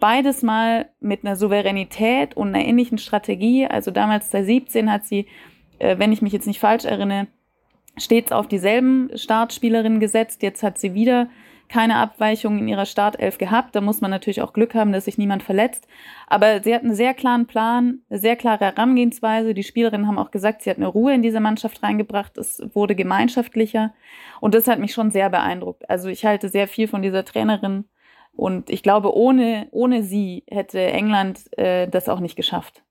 beides 0.00 0.42
mal 0.42 0.90
mit 0.98 1.24
einer 1.24 1.36
Souveränität 1.36 2.36
und 2.36 2.48
einer 2.48 2.66
ähnlichen 2.66 2.98
Strategie. 2.98 3.66
Also 3.66 3.92
damals 3.92 4.30
2017 4.30 4.90
hat 4.90 5.04
sie, 5.04 5.28
äh, 5.78 5.96
wenn 5.96 6.10
ich 6.10 6.20
mich 6.20 6.32
jetzt 6.32 6.48
nicht 6.48 6.58
falsch 6.58 6.84
erinnere, 6.84 7.28
stets 7.96 8.32
auf 8.32 8.48
dieselben 8.48 9.10
Startspielerinnen 9.14 10.00
gesetzt. 10.00 10.42
Jetzt 10.42 10.64
hat 10.64 10.78
sie 10.78 10.94
wieder 10.94 11.28
keine 11.68 11.96
Abweichungen 11.96 12.60
in 12.60 12.68
ihrer 12.68 12.86
Startelf 12.86 13.38
gehabt. 13.38 13.74
Da 13.74 13.80
muss 13.80 14.00
man 14.00 14.10
natürlich 14.10 14.42
auch 14.42 14.52
Glück 14.52 14.74
haben, 14.74 14.92
dass 14.92 15.06
sich 15.06 15.18
niemand 15.18 15.42
verletzt. 15.42 15.86
Aber 16.26 16.62
sie 16.62 16.74
hat 16.74 16.82
einen 16.82 16.94
sehr 16.94 17.14
klaren 17.14 17.46
Plan, 17.46 18.00
eine 18.08 18.18
sehr 18.18 18.36
klare 18.36 18.64
Herangehensweise. 18.64 19.54
Die 19.54 19.62
Spielerinnen 19.62 20.06
haben 20.06 20.18
auch 20.18 20.30
gesagt, 20.30 20.62
sie 20.62 20.70
hat 20.70 20.76
eine 20.76 20.86
Ruhe 20.86 21.14
in 21.14 21.22
diese 21.22 21.40
Mannschaft 21.40 21.82
reingebracht. 21.82 22.38
Es 22.38 22.62
wurde 22.74 22.94
gemeinschaftlicher. 22.94 23.92
Und 24.40 24.54
das 24.54 24.68
hat 24.68 24.78
mich 24.78 24.92
schon 24.92 25.10
sehr 25.10 25.30
beeindruckt. 25.30 25.88
Also 25.88 26.08
ich 26.08 26.24
halte 26.24 26.48
sehr 26.48 26.68
viel 26.68 26.88
von 26.88 27.02
dieser 27.02 27.24
Trainerin. 27.24 27.84
Und 28.32 28.70
ich 28.70 28.82
glaube, 28.82 29.14
ohne, 29.16 29.68
ohne 29.70 30.02
sie 30.02 30.44
hätte 30.48 30.80
England 30.80 31.56
äh, 31.56 31.88
das 31.88 32.08
auch 32.08 32.20
nicht 32.20 32.36
geschafft. 32.36 32.82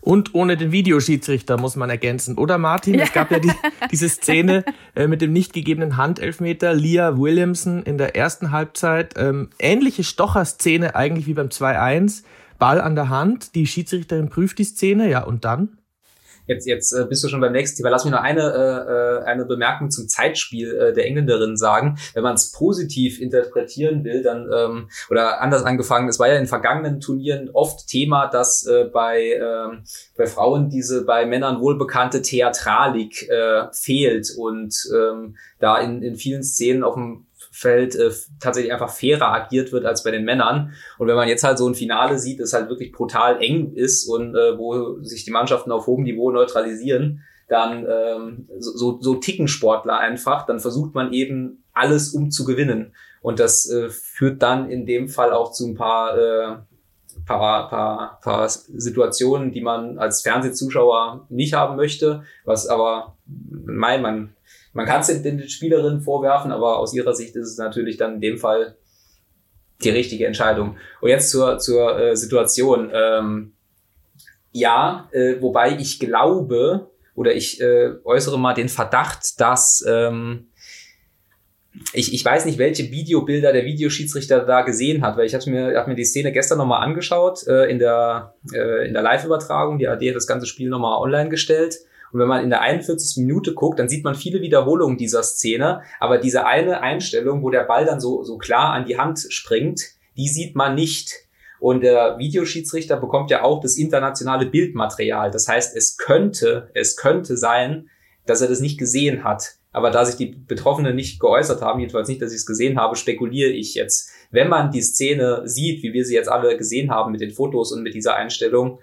Und 0.00 0.34
ohne 0.34 0.56
den 0.56 0.72
Videoschiedsrichter 0.72 1.58
muss 1.58 1.76
man 1.76 1.90
ergänzen. 1.90 2.36
Oder 2.36 2.58
Martin, 2.58 2.98
es 2.98 3.12
gab 3.12 3.30
ja 3.30 3.38
die, 3.38 3.52
diese 3.90 4.08
Szene 4.08 4.64
äh, 4.94 5.06
mit 5.06 5.20
dem 5.20 5.32
nicht 5.32 5.52
gegebenen 5.52 5.96
Handelfmeter. 5.96 6.74
Leah 6.74 7.18
Williamson 7.18 7.82
in 7.82 7.98
der 7.98 8.16
ersten 8.16 8.50
Halbzeit. 8.50 9.14
Ähm, 9.16 9.50
ähnliche 9.58 10.04
Stocher-Szene 10.04 10.94
eigentlich 10.94 11.26
wie 11.26 11.34
beim 11.34 11.48
2-1. 11.48 12.22
Ball 12.58 12.80
an 12.80 12.94
der 12.94 13.08
Hand. 13.08 13.54
Die 13.54 13.66
Schiedsrichterin 13.66 14.28
prüft 14.28 14.58
die 14.58 14.64
Szene. 14.64 15.08
Ja, 15.08 15.24
und 15.24 15.44
dann? 15.44 15.78
Jetzt, 16.46 16.66
jetzt 16.66 16.92
äh, 16.92 17.06
bist 17.08 17.24
du 17.24 17.28
schon 17.28 17.40
beim 17.40 17.52
nächsten 17.52 17.76
Thema. 17.76 17.90
Lass 17.90 18.04
mich 18.04 18.12
noch 18.12 18.20
eine, 18.20 18.42
äh, 18.42 19.22
äh, 19.22 19.24
eine 19.24 19.44
Bemerkung 19.44 19.90
zum 19.90 20.08
Zeitspiel 20.08 20.74
äh, 20.74 20.92
der 20.92 21.06
Engländerin 21.06 21.56
sagen. 21.56 21.98
Wenn 22.12 22.22
man 22.22 22.34
es 22.34 22.52
positiv 22.52 23.20
interpretieren 23.20 24.04
will, 24.04 24.22
dann, 24.22 24.50
ähm, 24.52 24.88
oder 25.10 25.40
anders 25.40 25.64
angefangen, 25.64 26.08
es 26.08 26.18
war 26.18 26.28
ja 26.28 26.36
in 26.36 26.46
vergangenen 26.46 27.00
Turnieren 27.00 27.50
oft 27.52 27.86
Thema, 27.88 28.26
dass 28.26 28.66
äh, 28.66 28.84
bei, 28.84 29.32
äh, 29.32 29.76
bei 30.16 30.26
Frauen 30.26 30.68
diese 30.68 31.04
bei 31.04 31.26
Männern 31.26 31.60
wohlbekannte 31.60 32.22
Theatralik 32.22 33.28
äh, 33.28 33.66
fehlt 33.72 34.30
und 34.36 34.74
ähm, 34.94 35.36
da 35.58 35.78
in, 35.78 36.02
in 36.02 36.16
vielen 36.16 36.42
Szenen 36.42 36.84
auf 36.84 36.94
dem 36.94 37.26
Feld 37.54 37.94
äh, 37.94 38.10
tatsächlich 38.40 38.72
einfach 38.72 38.90
fairer 38.90 39.32
agiert 39.32 39.70
wird 39.70 39.86
als 39.86 40.02
bei 40.02 40.10
den 40.10 40.24
Männern. 40.24 40.72
Und 40.98 41.06
wenn 41.06 41.14
man 41.14 41.28
jetzt 41.28 41.44
halt 41.44 41.56
so 41.56 41.68
ein 41.68 41.76
Finale 41.76 42.18
sieht, 42.18 42.40
das 42.40 42.52
halt 42.52 42.68
wirklich 42.68 42.90
brutal 42.90 43.40
eng 43.40 43.74
ist 43.74 44.08
und 44.08 44.34
äh, 44.34 44.58
wo 44.58 45.00
sich 45.04 45.24
die 45.24 45.30
Mannschaften 45.30 45.70
auf 45.70 45.86
hohem 45.86 46.02
Niveau 46.02 46.32
neutralisieren, 46.32 47.22
dann 47.48 47.86
ähm, 47.88 48.48
so, 48.58 49.00
so 49.00 49.14
ticken 49.14 49.46
Sportler 49.46 49.98
einfach, 49.98 50.46
dann 50.46 50.58
versucht 50.58 50.96
man 50.96 51.12
eben 51.12 51.62
alles 51.72 52.12
um 52.12 52.32
zu 52.32 52.44
gewinnen. 52.44 52.92
Und 53.22 53.38
das 53.38 53.70
äh, 53.70 53.88
führt 53.88 54.42
dann 54.42 54.68
in 54.68 54.84
dem 54.84 55.08
Fall 55.08 55.32
auch 55.32 55.52
zu 55.52 55.68
ein 55.68 55.76
paar, 55.76 56.18
äh, 56.18 56.56
paar, 57.24 57.68
paar, 57.68 58.20
paar 58.20 58.48
Situationen, 58.48 59.52
die 59.52 59.60
man 59.60 59.98
als 59.98 60.22
Fernsehzuschauer 60.22 61.26
nicht 61.28 61.54
haben 61.54 61.76
möchte, 61.76 62.24
was 62.44 62.66
aber 62.66 63.16
mein, 63.26 64.02
man 64.02 64.33
man 64.74 64.86
kann 64.86 65.00
es 65.00 65.22
den, 65.22 65.48
Spielerinnen 65.48 66.02
vorwerfen, 66.02 66.52
aber 66.52 66.78
aus 66.78 66.94
ihrer 66.94 67.14
Sicht 67.14 67.34
ist 67.36 67.48
es 67.48 67.58
natürlich 67.58 67.96
dann 67.96 68.16
in 68.16 68.20
dem 68.20 68.38
Fall 68.38 68.76
die 69.82 69.90
richtige 69.90 70.26
Entscheidung. 70.26 70.76
Und 71.00 71.08
jetzt 71.08 71.30
zur, 71.30 71.58
zur 71.58 71.98
äh, 71.98 72.16
Situation. 72.16 72.90
Ähm, 72.92 73.52
ja, 74.52 75.08
äh, 75.12 75.40
wobei 75.40 75.76
ich 75.78 75.98
glaube 75.98 76.88
oder 77.14 77.34
ich 77.34 77.60
äh, 77.60 77.92
äußere 78.04 78.38
mal 78.38 78.54
den 78.54 78.68
Verdacht, 78.68 79.40
dass 79.40 79.84
ähm, 79.86 80.48
ich, 81.92 82.14
ich 82.14 82.24
weiß 82.24 82.44
nicht, 82.44 82.58
welche 82.58 82.90
Videobilder 82.90 83.52
der 83.52 83.64
Videoschiedsrichter 83.64 84.44
da 84.44 84.62
gesehen 84.62 85.02
hat, 85.02 85.16
weil 85.16 85.26
ich 85.26 85.34
hatte 85.34 85.50
mir, 85.50 85.76
hab 85.76 85.88
mir 85.88 85.96
die 85.96 86.04
Szene 86.04 86.32
gestern 86.32 86.58
nochmal 86.58 86.82
angeschaut 86.82 87.46
äh, 87.46 87.70
in 87.70 87.78
der, 87.78 88.34
äh, 88.52 88.86
in 88.86 88.94
der 88.94 89.02
Live-Übertragung. 89.02 89.78
Die 89.78 89.88
AD 89.88 90.08
hat 90.08 90.16
das 90.16 90.26
ganze 90.26 90.46
Spiel 90.46 90.68
nochmal 90.68 91.00
online 91.00 91.30
gestellt. 91.30 91.78
Und 92.14 92.20
wenn 92.20 92.28
man 92.28 92.44
in 92.44 92.50
der 92.50 92.60
41. 92.60 93.24
Minute 93.24 93.54
guckt, 93.54 93.80
dann 93.80 93.88
sieht 93.88 94.04
man 94.04 94.14
viele 94.14 94.40
Wiederholungen 94.40 94.96
dieser 94.96 95.24
Szene. 95.24 95.82
Aber 95.98 96.18
diese 96.18 96.46
eine 96.46 96.80
Einstellung, 96.80 97.42
wo 97.42 97.50
der 97.50 97.64
Ball 97.64 97.86
dann 97.86 97.98
so, 97.98 98.22
so 98.22 98.38
klar 98.38 98.72
an 98.72 98.84
die 98.84 98.96
Hand 98.96 99.26
springt, 99.30 99.82
die 100.16 100.28
sieht 100.28 100.54
man 100.54 100.76
nicht. 100.76 101.12
Und 101.58 101.82
der 101.82 102.16
Videoschiedsrichter 102.18 102.98
bekommt 102.98 103.32
ja 103.32 103.42
auch 103.42 103.60
das 103.60 103.76
internationale 103.76 104.46
Bildmaterial. 104.46 105.32
Das 105.32 105.48
heißt, 105.48 105.76
es 105.76 105.96
könnte, 105.96 106.70
es 106.74 106.96
könnte 106.96 107.36
sein, 107.36 107.90
dass 108.26 108.42
er 108.42 108.48
das 108.48 108.60
nicht 108.60 108.78
gesehen 108.78 109.24
hat. 109.24 109.56
Aber 109.72 109.90
da 109.90 110.04
sich 110.04 110.14
die 110.14 110.26
Betroffenen 110.26 110.94
nicht 110.94 111.18
geäußert 111.18 111.62
haben, 111.62 111.80
jedenfalls 111.80 112.06
nicht, 112.06 112.22
dass 112.22 112.30
ich 112.30 112.38
es 112.38 112.46
gesehen 112.46 112.78
habe, 112.78 112.94
spekuliere 112.94 113.50
ich 113.50 113.74
jetzt. 113.74 114.08
Wenn 114.30 114.48
man 114.48 114.70
die 114.70 114.82
Szene 114.82 115.42
sieht, 115.46 115.82
wie 115.82 115.92
wir 115.92 116.04
sie 116.04 116.14
jetzt 116.14 116.30
alle 116.30 116.56
gesehen 116.56 116.92
haben 116.92 117.10
mit 117.10 117.20
den 117.20 117.32
Fotos 117.32 117.72
und 117.72 117.82
mit 117.82 117.94
dieser 117.94 118.14
Einstellung, 118.14 118.78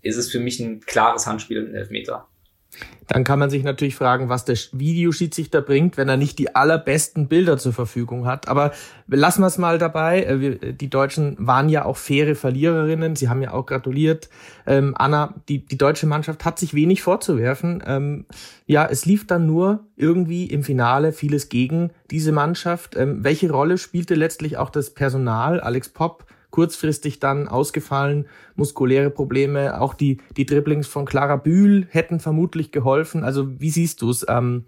ist 0.00 0.16
es 0.16 0.30
für 0.30 0.40
mich 0.40 0.58
ein 0.58 0.80
klares 0.80 1.26
Handspiel 1.26 1.58
in 1.58 1.74
Elfmeter. 1.74 2.29
Dann 3.06 3.24
kann 3.24 3.40
man 3.40 3.50
sich 3.50 3.64
natürlich 3.64 3.96
fragen, 3.96 4.28
was 4.28 4.44
der 4.44 4.56
Videoschiedsrichter 4.70 5.62
bringt, 5.62 5.96
wenn 5.96 6.08
er 6.08 6.16
nicht 6.16 6.38
die 6.38 6.54
allerbesten 6.54 7.26
Bilder 7.26 7.58
zur 7.58 7.72
Verfügung 7.72 8.26
hat. 8.26 8.46
Aber 8.46 8.72
lassen 9.08 9.42
wir 9.42 9.48
es 9.48 9.58
mal 9.58 9.78
dabei. 9.78 10.22
Äh, 10.22 10.74
die 10.74 10.88
Deutschen 10.88 11.36
waren 11.38 11.68
ja 11.68 11.84
auch 11.84 11.96
faire 11.96 12.36
Verliererinnen. 12.36 13.16
Sie 13.16 13.28
haben 13.28 13.42
ja 13.42 13.52
auch 13.52 13.66
gratuliert. 13.66 14.28
Ähm, 14.64 14.94
Anna, 14.96 15.34
die, 15.48 15.66
die 15.66 15.76
deutsche 15.76 16.06
Mannschaft 16.06 16.44
hat 16.44 16.60
sich 16.60 16.72
wenig 16.72 17.02
vorzuwerfen. 17.02 17.82
Ähm, 17.84 18.26
ja, 18.66 18.86
es 18.86 19.06
lief 19.06 19.26
dann 19.26 19.44
nur 19.44 19.80
irgendwie 19.96 20.46
im 20.46 20.62
Finale 20.62 21.12
vieles 21.12 21.48
gegen 21.48 21.90
diese 22.12 22.30
Mannschaft. 22.30 22.94
Ähm, 22.96 23.24
welche 23.24 23.50
Rolle 23.50 23.76
spielte 23.78 24.14
letztlich 24.14 24.56
auch 24.56 24.70
das 24.70 24.90
Personal? 24.90 25.60
Alex 25.60 25.88
Popp 25.88 26.26
kurzfristig 26.50 27.20
dann 27.20 27.48
ausgefallen, 27.48 28.28
muskuläre 28.54 29.10
Probleme. 29.10 29.80
Auch 29.80 29.94
die, 29.94 30.18
die 30.36 30.46
Dribblings 30.46 30.86
von 30.86 31.06
Clara 31.06 31.36
Bühl 31.36 31.86
hätten 31.90 32.20
vermutlich 32.20 32.72
geholfen. 32.72 33.24
Also 33.24 33.60
wie 33.60 33.70
siehst 33.70 34.02
du 34.02 34.10
es? 34.10 34.26
Ähm, 34.28 34.66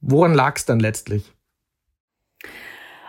woran 0.00 0.34
lag 0.34 0.56
es 0.56 0.64
dann 0.64 0.80
letztlich? 0.80 1.32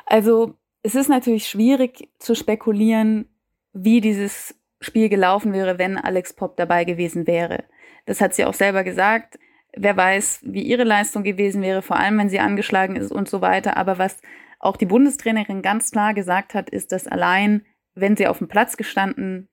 Also 0.06 0.56
es 0.84 0.96
ist 0.96 1.10
natürlich 1.10 1.48
schwierig 1.48 2.10
zu 2.20 2.36
spekulieren, 2.36 3.28
wie 3.74 4.02
dieses 4.02 4.56
Spiel 4.82 5.10
gelaufen 5.10 5.54
wäre, 5.54 5.80
wenn 5.80 5.98
Alex 5.98 6.34
Pop 6.34 6.58
dabei 6.58 6.84
gewesen 6.84 7.26
wäre. 7.26 7.64
Das 8.06 8.22
hat 8.22 8.34
sie 8.34 8.46
auch 8.46 8.54
selber 8.54 8.84
gesagt. 8.84 9.40
Wer 9.76 9.98
weiß, 9.98 10.42
wie 10.44 10.62
ihre 10.62 10.84
Leistung 10.84 11.24
gewesen 11.24 11.62
wäre, 11.64 11.82
vor 11.82 11.96
allem 11.96 12.20
wenn 12.20 12.30
sie 12.30 12.40
angeschlagen 12.40 12.96
ist 12.96 13.12
und 13.12 13.28
so 13.28 13.42
weiter. 13.42 13.78
Aber 13.78 13.98
was 13.98 14.18
auch 14.64 14.78
die 14.78 14.86
Bundestrainerin 14.86 15.62
ganz 15.62 15.92
klar 15.92 16.14
gesagt 16.14 16.54
hat, 16.54 16.70
ist, 16.70 16.92
dass 16.92 17.08
allein, 17.08 17.66
wenn 17.96 18.16
sie 18.16 18.28
auf 18.28 18.38
dem 18.38 18.48
Platz 18.48 18.78
gestanden 18.78 19.50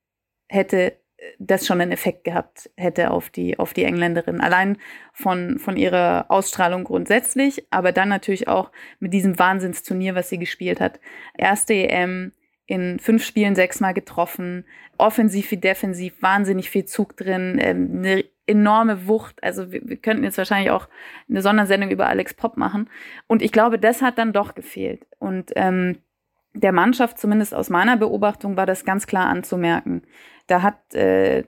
hätte, 0.49 0.97
das 1.37 1.67
schon 1.67 1.81
einen 1.81 1.91
Effekt 1.91 2.23
gehabt 2.23 2.69
hätte 2.77 3.11
auf 3.11 3.29
die, 3.29 3.59
auf 3.59 3.73
die 3.73 3.83
Engländerin. 3.83 4.41
Allein 4.41 4.77
von, 5.13 5.59
von 5.59 5.77
ihrer 5.77 6.25
Ausstrahlung 6.29 6.83
grundsätzlich, 6.83 7.67
aber 7.69 7.91
dann 7.91 8.09
natürlich 8.09 8.47
auch 8.47 8.71
mit 8.99 9.13
diesem 9.13 9.37
Wahnsinnsturnier, 9.37 10.15
was 10.15 10.29
sie 10.29 10.39
gespielt 10.39 10.79
hat. 10.79 10.99
Erste 11.37 11.73
EM, 11.73 12.33
in 12.71 12.99
fünf 12.99 13.25
Spielen 13.25 13.53
sechsmal 13.53 13.93
getroffen, 13.93 14.63
offensiv 14.97 15.51
wie 15.51 15.57
defensiv, 15.57 16.13
wahnsinnig 16.21 16.69
viel 16.69 16.85
Zug 16.85 17.17
drin, 17.17 17.57
ähm, 17.59 17.97
eine 17.97 18.23
enorme 18.47 19.07
Wucht. 19.07 19.43
Also 19.43 19.73
wir, 19.73 19.81
wir 19.83 19.97
könnten 19.97 20.23
jetzt 20.23 20.37
wahrscheinlich 20.37 20.71
auch 20.71 20.87
eine 21.29 21.41
Sondersendung 21.41 21.91
über 21.91 22.07
Alex 22.07 22.33
Pop 22.33 22.55
machen. 22.55 22.89
Und 23.27 23.41
ich 23.41 23.51
glaube, 23.51 23.77
das 23.77 24.01
hat 24.01 24.17
dann 24.17 24.31
doch 24.31 24.55
gefehlt. 24.55 25.05
Und 25.19 25.51
ähm, 25.57 25.97
der 26.53 26.71
Mannschaft, 26.71 27.19
zumindest 27.19 27.53
aus 27.53 27.69
meiner 27.69 27.97
Beobachtung, 27.97 28.55
war 28.55 28.65
das 28.65 28.85
ganz 28.85 29.05
klar 29.05 29.27
anzumerken. 29.27 30.03
Da 30.47 30.61
hat 30.61 30.95
äh, 30.95 31.43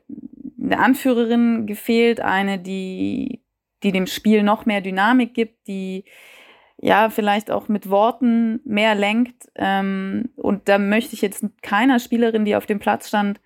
eine 0.62 0.80
Anführerin 0.80 1.68
gefehlt, 1.68 2.20
eine, 2.20 2.60
die, 2.60 3.42
die 3.82 3.94
dem 3.94 4.08
Spiel 4.08 4.44
noch 4.44 4.66
mehr 4.66 4.82
Dynamik 4.82 5.34
gibt, 5.34 5.70
die 5.70 6.04
ja 6.84 7.10
vielleicht 7.10 7.50
auch 7.50 7.70
mit 7.70 7.90
Worten 7.90 8.60
mehr 8.66 8.94
lenkt. 8.94 9.50
Ähm, 9.56 10.30
und 10.36 10.68
da 10.68 10.78
möchte 10.78 11.16
ich 11.16 11.22
jetzt 11.22 11.46
keiner 11.62 11.98
Spielerin, 12.00 12.44
die 12.44 12.58
auf 12.58 12.66
dem 12.66 12.80
Platz 12.80 13.08
stand, 13.08 13.40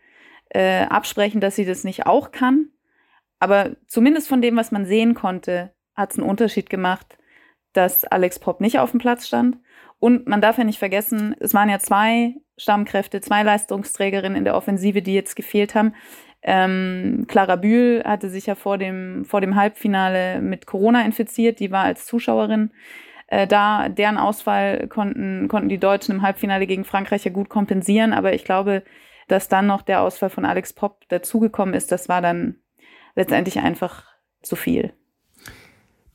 äh, 0.50 0.86
absprechen, 0.86 1.39
dass 1.39 1.56
sie 1.56 1.65
das 1.65 1.84
nicht 1.84 2.08
auch 2.08 2.32
kann. 2.32 2.70
Aber 3.39 3.75
zumindest 3.86 4.27
von 4.27 4.41
dem, 4.41 4.56
was 4.56 4.72
man 4.72 4.86
sehen 4.86 5.13
konnte, 5.13 5.72
hat 5.94 6.12
es 6.12 6.17
einen 6.17 6.27
Unterschied 6.27 6.72
gemacht, 6.72 7.20
dass 7.74 8.06
Alex 8.06 8.39
Pop 8.39 8.60
nicht 8.60 8.79
auf 8.79 8.89
dem 8.89 9.00
Platz 9.00 9.27
stand. 9.27 9.58
Und 10.00 10.27
man 10.27 10.41
darf 10.41 10.58
ja 10.58 10.63
nicht 10.63 10.79
vergessen, 10.79 11.36
es 11.39 11.53
waren 11.53 11.70
ja 11.70 11.77
zwei 11.77 12.36
Stammkräfte, 12.58 13.22
zwei 13.22 13.44
Leistungsträgerinnen 13.44 14.38
in 14.38 14.46
der 14.46 14.56
Offensive, 14.56 15.03
die 15.03 15.13
jetzt 15.13 15.36
gefehlt 15.36 15.75
haben. 15.75 15.94
Ähm, 16.41 17.25
Clara 17.27 17.56
Bühl 17.56 18.01
hatte 18.03 18.29
sich 18.29 18.48
ja 18.48 18.56
vor 18.56 18.79
dem, 18.79 19.25
vor 19.25 19.41
dem 19.41 19.56
Halbfinale 19.56 20.41
mit 20.41 20.65
Corona 20.65 21.06
infiziert, 21.06 21.60
die 21.60 21.72
war 21.72 21.84
als 21.84 22.08
Zuschauerin 22.08 22.72
äh, 23.27 23.48
da. 23.48 23.89
Deren 23.89 24.17
Ausfall 24.17 24.88
konnten, 24.88 25.48
konnten 25.48 25.69
die 25.69 25.79
Deutschen 25.79 26.15
im 26.15 26.22
Halbfinale 26.22 26.67
gegen 26.67 26.86
Frankreich 26.86 27.25
ja 27.25 27.31
gut 27.31 27.50
kompensieren, 27.50 28.13
aber 28.13 28.34
ich 28.34 28.43
glaube, 28.43 28.84
dass 29.27 29.50
dann 29.50 29.67
noch 29.67 29.81
der 29.81 30.01
Ausfall 30.01 30.29
von 30.29 30.46
Alex 30.46 30.74
Pop 30.74 31.07
dazugekommen 31.10 31.75
ist, 31.75 31.91
das 31.91 32.10
war 32.10 32.22
dann 32.22 32.55
letztendlich 33.15 33.60
einfach 33.60 34.05
zu 34.41 34.55
viel. 34.55 34.93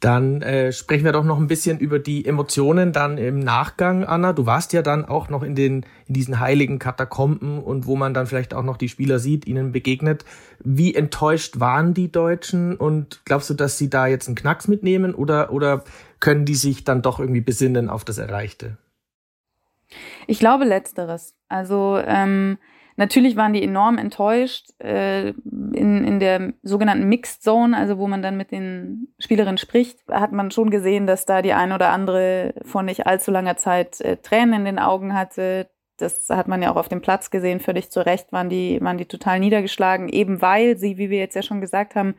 Dann 0.02 0.42
äh, 0.42 0.72
sprechen 0.72 1.04
wir 1.04 1.12
doch 1.12 1.22
noch 1.22 1.38
ein 1.38 1.46
bisschen 1.46 1.78
über 1.78 2.00
die 2.00 2.26
Emotionen 2.26 2.92
dann 2.92 3.18
im 3.18 3.38
Nachgang, 3.38 4.02
Anna. 4.02 4.32
Du 4.32 4.46
warst 4.46 4.72
ja 4.72 4.82
dann 4.82 5.04
auch 5.04 5.28
noch 5.28 5.44
in 5.44 5.54
den 5.54 5.86
in 6.08 6.14
diesen 6.14 6.40
heiligen 6.40 6.80
Katakomben 6.80 7.62
und 7.62 7.86
wo 7.86 7.94
man 7.94 8.12
dann 8.12 8.26
vielleicht 8.26 8.52
auch 8.52 8.64
noch 8.64 8.78
die 8.78 8.88
Spieler 8.88 9.20
sieht, 9.20 9.46
ihnen 9.46 9.70
begegnet. 9.70 10.24
Wie 10.58 10.92
enttäuscht 10.92 11.60
waren 11.60 11.94
die 11.94 12.10
Deutschen 12.10 12.74
und 12.74 13.20
glaubst 13.26 13.48
du, 13.48 13.54
dass 13.54 13.78
sie 13.78 13.90
da 13.90 14.08
jetzt 14.08 14.26
einen 14.26 14.34
Knacks 14.34 14.66
mitnehmen 14.66 15.14
oder 15.14 15.52
oder 15.52 15.84
können 16.18 16.46
die 16.46 16.56
sich 16.56 16.82
dann 16.82 17.02
doch 17.02 17.20
irgendwie 17.20 17.40
besinnen 17.40 17.88
auf 17.88 18.04
das 18.04 18.18
Erreichte? 18.18 18.78
Ich 20.26 20.40
glaube 20.40 20.64
letzteres. 20.64 21.36
Also 21.48 21.96
ähm, 22.04 22.58
Natürlich 22.96 23.36
waren 23.36 23.52
die 23.52 23.62
enorm 23.62 23.98
enttäuscht 23.98 24.70
äh, 24.80 25.28
in, 25.30 26.04
in 26.04 26.20
der 26.20 26.52
sogenannten 26.62 27.08
Mixed 27.08 27.42
Zone, 27.42 27.76
also 27.76 27.98
wo 27.98 28.06
man 28.06 28.22
dann 28.22 28.36
mit 28.36 28.50
den 28.50 29.08
Spielerinnen 29.18 29.58
spricht, 29.58 30.00
hat 30.10 30.32
man 30.32 30.50
schon 30.50 30.70
gesehen, 30.70 31.06
dass 31.06 31.24
da 31.24 31.42
die 31.42 31.52
eine 31.52 31.74
oder 31.74 31.90
andere 31.90 32.54
vor 32.64 32.82
nicht 32.82 33.06
allzu 33.06 33.30
langer 33.30 33.56
Zeit 33.56 34.00
äh, 34.00 34.16
Tränen 34.18 34.54
in 34.54 34.64
den 34.64 34.78
Augen 34.78 35.14
hatte. 35.14 35.70
Das 35.96 36.28
hat 36.28 36.48
man 36.48 36.62
ja 36.62 36.72
auch 36.72 36.76
auf 36.76 36.88
dem 36.88 37.00
Platz 37.00 37.30
gesehen, 37.30 37.60
völlig 37.60 37.90
zu 37.90 38.04
Recht 38.04 38.32
waren 38.32 38.48
die, 38.48 38.80
waren 38.80 38.98
die 38.98 39.06
total 39.06 39.40
niedergeschlagen, 39.40 40.08
eben 40.08 40.42
weil 40.42 40.76
sie, 40.76 40.98
wie 40.98 41.10
wir 41.10 41.18
jetzt 41.18 41.36
ja 41.36 41.42
schon 41.42 41.60
gesagt 41.60 41.94
haben, 41.94 42.14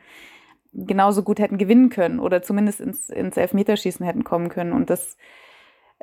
genauso 0.74 1.22
gut 1.24 1.40
hätten 1.40 1.58
gewinnen 1.58 1.90
können 1.90 2.20
oder 2.20 2.42
zumindest 2.42 2.82
ins, 2.82 3.10
ins 3.10 3.38
Elfmeterschießen 3.38 4.06
hätten 4.06 4.24
kommen 4.24 4.50
können. 4.50 4.74
Und 4.74 4.90
das 4.90 5.18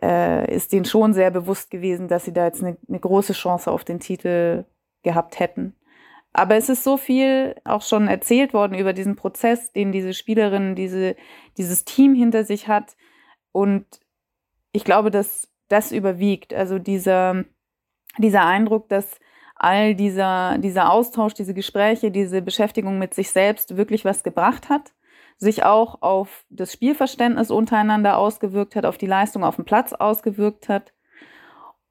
äh, 0.02 0.52
ist 0.54 0.73
denen 0.73 0.85
schon 0.85 1.12
sehr 1.12 1.30
bewusst 1.30 1.71
gewesen, 1.71 2.09
dass 2.09 2.25
sie 2.25 2.33
da 2.33 2.47
jetzt 2.47 2.62
eine, 2.62 2.76
eine 2.88 3.00
große 3.00 3.33
Chance 3.33 3.71
auf 3.71 3.85
den 3.85 4.00
Titel 4.00 4.64
gehabt 5.02 5.38
hätten. 5.38 5.75
Aber 6.33 6.54
es 6.57 6.69
ist 6.69 6.85
so 6.85 6.97
viel 6.97 7.57
auch 7.64 7.83
schon 7.83 8.07
erzählt 8.07 8.54
worden 8.54 8.78
über 8.78 8.92
diesen 8.92 9.16
Prozess, 9.16 9.73
den 9.73 9.90
diese 9.90 10.14
Spielerin, 10.14 10.76
diese, 10.76 11.16
dieses 11.59 11.85
Team 11.85 12.14
hinter 12.14 12.45
sich 12.45 12.69
hat. 12.69 12.97
Und 13.52 13.85
ich 14.73 14.85
glaube, 14.85 15.11
dass 15.11 15.49
das 15.69 15.90
überwiegt. 15.90 16.54
Also 16.54 16.78
dieser, 16.78 17.45
dieser 18.19 18.47
Eindruck, 18.47 18.88
dass 18.88 19.19
all 19.57 19.95
dieser, 19.95 20.57
dieser 20.59 20.92
Austausch, 20.92 21.35
diese 21.35 21.52
Gespräche, 21.52 22.11
diese 22.11 22.42
Beschäftigung 22.42 22.99
mit 22.99 23.12
sich 23.12 23.30
selbst 23.30 23.76
wirklich 23.76 24.04
was 24.04 24.23
gebracht 24.23 24.69
hat 24.69 24.92
sich 25.40 25.64
auch 25.64 26.02
auf 26.02 26.44
das 26.50 26.73
Spielverständnis 26.73 27.50
untereinander 27.50 28.18
ausgewirkt 28.18 28.76
hat, 28.76 28.85
auf 28.85 28.99
die 28.99 29.06
Leistung 29.06 29.42
auf 29.42 29.56
dem 29.56 29.64
Platz 29.64 29.94
ausgewirkt 29.94 30.68
hat. 30.68 30.92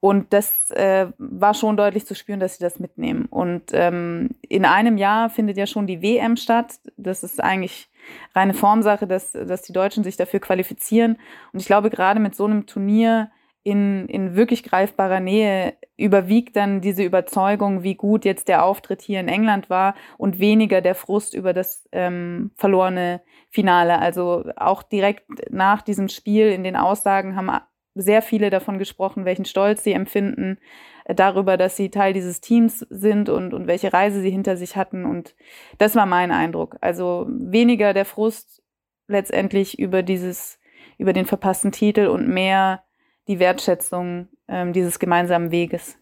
Und 0.02 0.32
das 0.32 0.72
äh, 0.72 1.08
war 1.18 1.54
schon 1.54 1.76
deutlich 1.76 2.06
zu 2.06 2.16
spüren, 2.16 2.40
dass 2.40 2.58
sie 2.58 2.64
das 2.64 2.80
mitnehmen. 2.80 3.26
Und 3.26 3.64
ähm, 3.74 4.30
in 4.48 4.64
einem 4.64 4.98
Jahr 4.98 5.30
findet 5.30 5.58
ja 5.58 5.68
schon 5.68 5.88
die 5.88 6.02
WM 6.02 6.38
statt. 6.38 6.80
Das 6.96 7.24
ist 7.24 7.44
eigentlich 7.44 7.90
reine 8.34 8.54
Formsache, 8.54 9.08
dass, 9.08 9.34
dass 9.34 9.64
die 9.64 9.74
Deutschen 9.74 10.04
sich 10.04 10.16
dafür 10.16 10.40
qualifizieren. 10.40 11.18
Und 11.52 11.60
ich 11.60 11.66
glaube, 11.66 11.90
gerade 11.90 12.22
mit 12.22 12.36
so 12.36 12.46
einem 12.46 12.66
Turnier 12.66 13.32
in, 13.70 14.08
in 14.08 14.36
wirklich 14.36 14.64
greifbarer 14.64 15.20
Nähe 15.20 15.76
überwiegt 15.98 16.56
dann 16.56 16.82
diese 16.82 17.04
Überzeugung, 17.04 17.84
wie 17.84 17.96
gut 17.96 18.26
jetzt 18.26 18.48
der 18.48 18.64
Auftritt 18.64 19.02
hier 19.02 19.20
in 19.20 19.28
England 19.28 19.70
war 19.70 19.96
und 20.18 20.40
weniger 20.40 20.82
der 20.82 20.96
Frust 20.96 21.34
über 21.34 21.54
das 21.54 21.88
ähm, 21.92 22.52
verlorene 22.56 23.22
Finale. 23.50 24.00
Also 24.00 24.46
auch 24.56 24.84
direkt 24.84 25.26
nach 25.52 25.82
diesem 25.82 26.10
Spiel 26.10 26.48
in 26.48 26.64
den 26.64 26.76
Aussagen 26.76 27.36
haben 27.36 27.52
sehr 27.96 28.22
viele 28.22 28.50
davon 28.50 28.80
gesprochen, 28.80 29.26
welchen 29.26 29.46
Stolz 29.46 29.84
sie 29.84 29.94
empfinden 29.94 30.58
äh, 31.06 31.16
darüber, 31.16 31.58
dass 31.58 31.76
sie 31.76 31.90
Teil 31.90 32.14
dieses 32.14 32.42
Teams 32.42 32.80
sind 32.90 33.30
und, 33.30 33.54
und 33.54 33.68
welche 33.68 33.92
Reise 33.94 34.22
sie 34.22 34.32
hinter 34.32 34.58
sich 34.58 34.76
hatten. 34.76 35.06
Und 35.06 35.36
das 35.78 35.96
war 35.96 36.06
mein 36.06 36.32
Eindruck. 36.32 36.78
Also 36.82 37.28
weniger 37.30 37.94
der 37.94 38.06
Frust 38.06 38.64
letztendlich 39.08 39.80
über 39.80 40.04
dieses 40.04 40.60
über 41.00 41.14
den 41.14 41.26
verpassten 41.26 41.72
Titel 41.72 42.08
und 42.08 42.28
mehr 42.28 42.84
die 43.30 43.40
Wertschätzung 43.40 44.28
ähm, 44.50 44.74
dieses 44.74 45.00
gemeinsamen 45.00 45.52
Weges. 45.52 45.96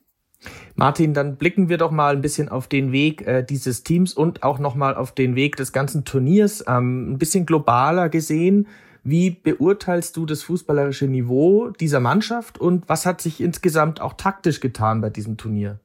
Martin, 0.76 1.14
dann 1.14 1.38
blicken 1.38 1.68
wir 1.68 1.78
doch 1.78 1.92
mal 1.92 2.14
ein 2.14 2.22
bisschen 2.22 2.48
auf 2.50 2.68
den 2.68 2.92
Weg 2.92 3.28
äh, 3.28 3.44
dieses 3.44 3.84
Teams 3.84 4.14
und 4.14 4.44
auch 4.44 4.60
nochmal 4.60 4.96
auf 4.96 5.12
den 5.12 5.36
Weg 5.36 5.56
des 5.58 5.74
ganzen 5.74 6.06
Turniers, 6.06 6.64
ähm, 6.68 7.12
ein 7.12 7.18
bisschen 7.18 7.46
globaler 7.46 8.10
gesehen. 8.10 8.68
Wie 9.04 9.32
beurteilst 9.32 10.16
du 10.16 10.26
das 10.26 10.44
fußballerische 10.44 11.08
Niveau 11.08 11.70
dieser 11.70 12.00
Mannschaft 12.00 12.60
und 12.60 12.88
was 12.88 13.06
hat 13.06 13.22
sich 13.22 13.42
insgesamt 13.42 14.00
auch 14.00 14.14
taktisch 14.14 14.60
getan 14.60 15.02
bei 15.02 15.10
diesem 15.10 15.38
Turnier? 15.38 15.80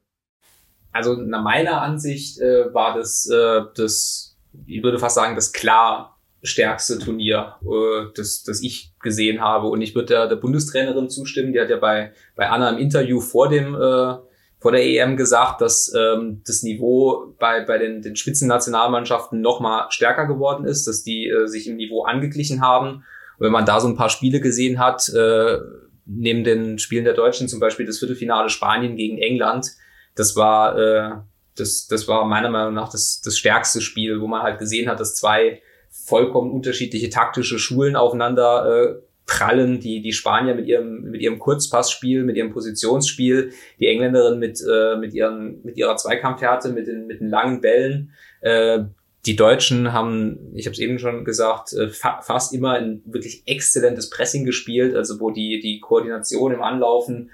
Also 0.91 1.15
nach 1.15 1.43
meiner 1.43 1.81
Ansicht 1.81 2.39
äh, 2.39 2.71
war 2.73 2.95
das, 2.95 3.27
äh, 3.27 3.61
das, 3.75 4.37
ich 4.67 4.83
würde 4.83 4.99
fast 4.99 5.15
sagen, 5.15 5.35
das 5.35 5.51
klar 5.51 6.12
stärkste 6.43 6.99
Turnier, 6.99 7.55
äh, 7.63 8.11
das, 8.15 8.43
das 8.43 8.61
ich 8.61 8.93
gesehen 9.01 9.41
habe. 9.41 9.67
Und 9.67 9.81
ich 9.81 9.95
würde 9.95 10.07
der, 10.07 10.27
der 10.27 10.35
Bundestrainerin 10.35 11.09
zustimmen, 11.09 11.53
die 11.53 11.59
hat 11.59 11.69
ja 11.69 11.77
bei, 11.77 12.13
bei 12.35 12.49
Anna 12.49 12.69
im 12.69 12.77
Interview 12.77 13.19
vor 13.19 13.49
dem 13.49 13.73
äh, 13.75 14.15
vor 14.63 14.71
der 14.71 14.85
EM 14.85 15.17
gesagt, 15.17 15.59
dass 15.59 15.93
ähm, 15.93 16.41
das 16.47 16.63
Niveau 16.63 17.35
bei, 17.37 17.65
bei 17.65 17.77
den, 17.77 18.01
den 18.01 18.15
Spitzennationalmannschaften 18.15 19.41
noch 19.41 19.59
mal 19.59 19.87
stärker 19.89 20.25
geworden 20.25 20.63
ist, 20.63 20.87
dass 20.87 21.03
die 21.03 21.27
äh, 21.27 21.47
sich 21.47 21.67
im 21.67 21.75
Niveau 21.75 22.05
angeglichen 22.05 22.61
haben. 22.61 23.03
Und 23.37 23.45
wenn 23.45 23.51
man 23.51 23.65
da 23.65 23.81
so 23.81 23.89
ein 23.89 23.97
paar 23.97 24.09
Spiele 24.09 24.39
gesehen 24.39 24.79
hat, 24.79 25.09
äh, 25.09 25.57
neben 26.05 26.45
den 26.45 26.79
Spielen 26.79 27.03
der 27.03 27.13
Deutschen 27.13 27.49
zum 27.49 27.59
Beispiel 27.59 27.85
das 27.85 27.99
Viertelfinale 27.99 28.47
Spanien 28.47 28.95
gegen 28.95 29.17
England, 29.17 29.69
das 30.15 30.37
war 30.37 30.77
äh, 30.77 31.11
das, 31.55 31.87
das 31.87 32.07
war 32.07 32.25
meiner 32.25 32.49
Meinung 32.49 32.73
nach 32.73 32.89
das, 32.89 33.21
das 33.21 33.37
stärkste 33.37 33.81
Spiel, 33.81 34.21
wo 34.21 34.27
man 34.27 34.43
halt 34.43 34.59
gesehen 34.59 34.89
hat, 34.89 35.01
dass 35.01 35.15
zwei 35.15 35.61
vollkommen 35.93 36.51
unterschiedliche 36.51 37.09
taktische 37.09 37.59
Schulen 37.59 37.95
aufeinander 37.95 38.65
äh, 38.65 39.01
prallen 39.25 39.79
die, 39.79 40.01
die 40.01 40.11
Spanier 40.11 40.55
mit 40.55 40.67
ihrem, 40.67 41.03
mit 41.03 41.21
ihrem 41.21 41.39
Kurzpassspiel, 41.39 42.23
mit 42.23 42.35
ihrem 42.35 42.51
Positionsspiel, 42.51 43.53
die 43.79 43.87
Engländerin 43.87 44.39
mit, 44.39 44.59
äh, 44.61 44.97
mit, 44.97 45.13
ihren, 45.13 45.63
mit 45.63 45.77
ihrer 45.77 45.95
Zweikampfhärte, 45.95 46.69
mit 46.69 46.87
den, 46.87 47.07
mit 47.07 47.21
den 47.21 47.29
langen 47.29 47.61
Bällen. 47.61 48.11
Äh, 48.41 48.85
die 49.25 49.37
Deutschen 49.37 49.93
haben, 49.93 50.51
ich 50.53 50.65
habe 50.65 50.73
es 50.73 50.79
eben 50.79 50.99
schon 50.99 51.23
gesagt, 51.23 51.71
äh, 51.73 51.87
fa 51.89 52.21
fast 52.21 52.53
immer 52.53 52.73
ein 52.73 53.01
wirklich 53.05 53.43
exzellentes 53.45 54.09
Pressing 54.09 54.45
gespielt, 54.45 54.95
also 54.95 55.19
wo 55.21 55.31
die, 55.31 55.61
die 55.61 55.79
Koordination 55.79 56.51
im 56.51 56.61
Anlaufen 56.61 57.29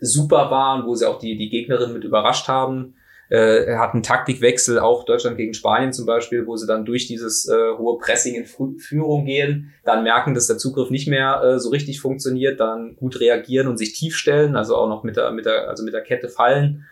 super 0.00 0.50
war 0.50 0.76
und 0.76 0.86
wo 0.86 0.94
sie 0.94 1.08
auch 1.08 1.18
die, 1.18 1.38
die 1.38 1.48
Gegnerin 1.48 1.92
mit 1.94 2.04
überrascht 2.04 2.48
haben. 2.48 2.94
Äh, 3.30 3.76
hat 3.76 3.94
einen 3.94 4.02
Taktikwechsel, 4.02 4.80
auch 4.80 5.04
Deutschland 5.04 5.36
gegen 5.36 5.54
Spanien 5.54 5.92
zum 5.92 6.04
Beispiel, 6.04 6.48
wo 6.48 6.56
sie 6.56 6.66
dann 6.66 6.84
durch 6.84 7.06
dieses 7.06 7.48
äh, 7.48 7.76
hohe 7.78 7.96
Pressing 7.98 8.34
in 8.34 8.44
Führung 8.44 9.24
gehen, 9.24 9.72
dann 9.84 10.02
merken, 10.02 10.34
dass 10.34 10.48
der 10.48 10.58
Zugriff 10.58 10.90
nicht 10.90 11.06
mehr 11.06 11.40
äh, 11.40 11.60
so 11.60 11.70
richtig 11.70 12.00
funktioniert, 12.00 12.58
dann 12.58 12.96
gut 12.96 13.20
reagieren 13.20 13.68
und 13.68 13.76
sich 13.76 13.92
tief 13.92 14.16
stellen, 14.16 14.56
also 14.56 14.74
auch 14.74 14.88
noch 14.88 15.04
mit 15.04 15.16
der, 15.16 15.30
mit 15.30 15.46
der, 15.46 15.68
also 15.68 15.84
mit 15.84 15.94
der 15.94 16.02
Kette 16.02 16.28
fallen. 16.28 16.86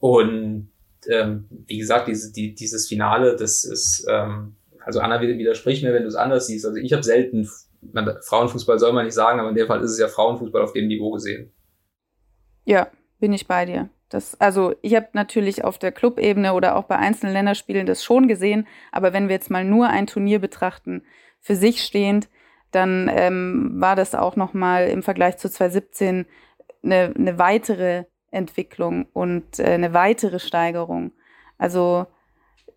Und 0.00 0.70
ähm, 1.08 1.46
wie 1.68 1.78
gesagt, 1.78 2.08
diese, 2.08 2.32
die, 2.32 2.56
dieses 2.56 2.88
Finale, 2.88 3.36
das 3.36 3.62
ist, 3.62 4.06
ähm, 4.10 4.56
also 4.84 4.98
Anna 4.98 5.20
widerspricht 5.20 5.84
mir, 5.84 5.94
wenn 5.94 6.02
du 6.02 6.08
es 6.08 6.16
anders 6.16 6.48
siehst. 6.48 6.66
Also 6.66 6.78
ich 6.78 6.92
habe 6.94 7.04
selten, 7.04 7.48
man, 7.92 8.12
Frauenfußball 8.22 8.80
soll 8.80 8.92
man 8.92 9.04
nicht 9.04 9.14
sagen, 9.14 9.38
aber 9.38 9.50
in 9.50 9.54
dem 9.54 9.68
Fall 9.68 9.82
ist 9.84 9.92
es 9.92 10.00
ja 10.00 10.08
Frauenfußball 10.08 10.62
auf 10.62 10.72
dem 10.72 10.88
Niveau 10.88 11.12
gesehen. 11.12 11.52
Ja, 12.64 12.88
bin 13.20 13.32
ich 13.32 13.46
bei 13.46 13.64
dir. 13.66 13.88
Das, 14.08 14.40
also 14.40 14.74
ich 14.82 14.94
habe 14.94 15.08
natürlich 15.14 15.64
auf 15.64 15.78
der 15.78 15.90
Clubebene 15.90 16.54
oder 16.54 16.76
auch 16.76 16.84
bei 16.84 16.96
einzelnen 16.96 17.32
Länderspielen 17.32 17.86
das 17.86 18.04
schon 18.04 18.28
gesehen, 18.28 18.66
aber 18.92 19.12
wenn 19.12 19.28
wir 19.28 19.34
jetzt 19.34 19.50
mal 19.50 19.64
nur 19.64 19.88
ein 19.88 20.06
Turnier 20.06 20.38
betrachten, 20.38 21.02
für 21.40 21.56
sich 21.56 21.82
stehend, 21.82 22.28
dann 22.70 23.10
ähm, 23.12 23.72
war 23.76 23.96
das 23.96 24.14
auch 24.14 24.36
nochmal 24.36 24.88
im 24.88 25.02
Vergleich 25.02 25.38
zu 25.38 25.48
2017 25.50 26.26
eine, 26.82 27.14
eine 27.16 27.38
weitere 27.38 28.04
Entwicklung 28.30 29.06
und 29.12 29.58
äh, 29.58 29.64
eine 29.64 29.92
weitere 29.92 30.38
Steigerung. 30.38 31.12
Also 31.58 32.06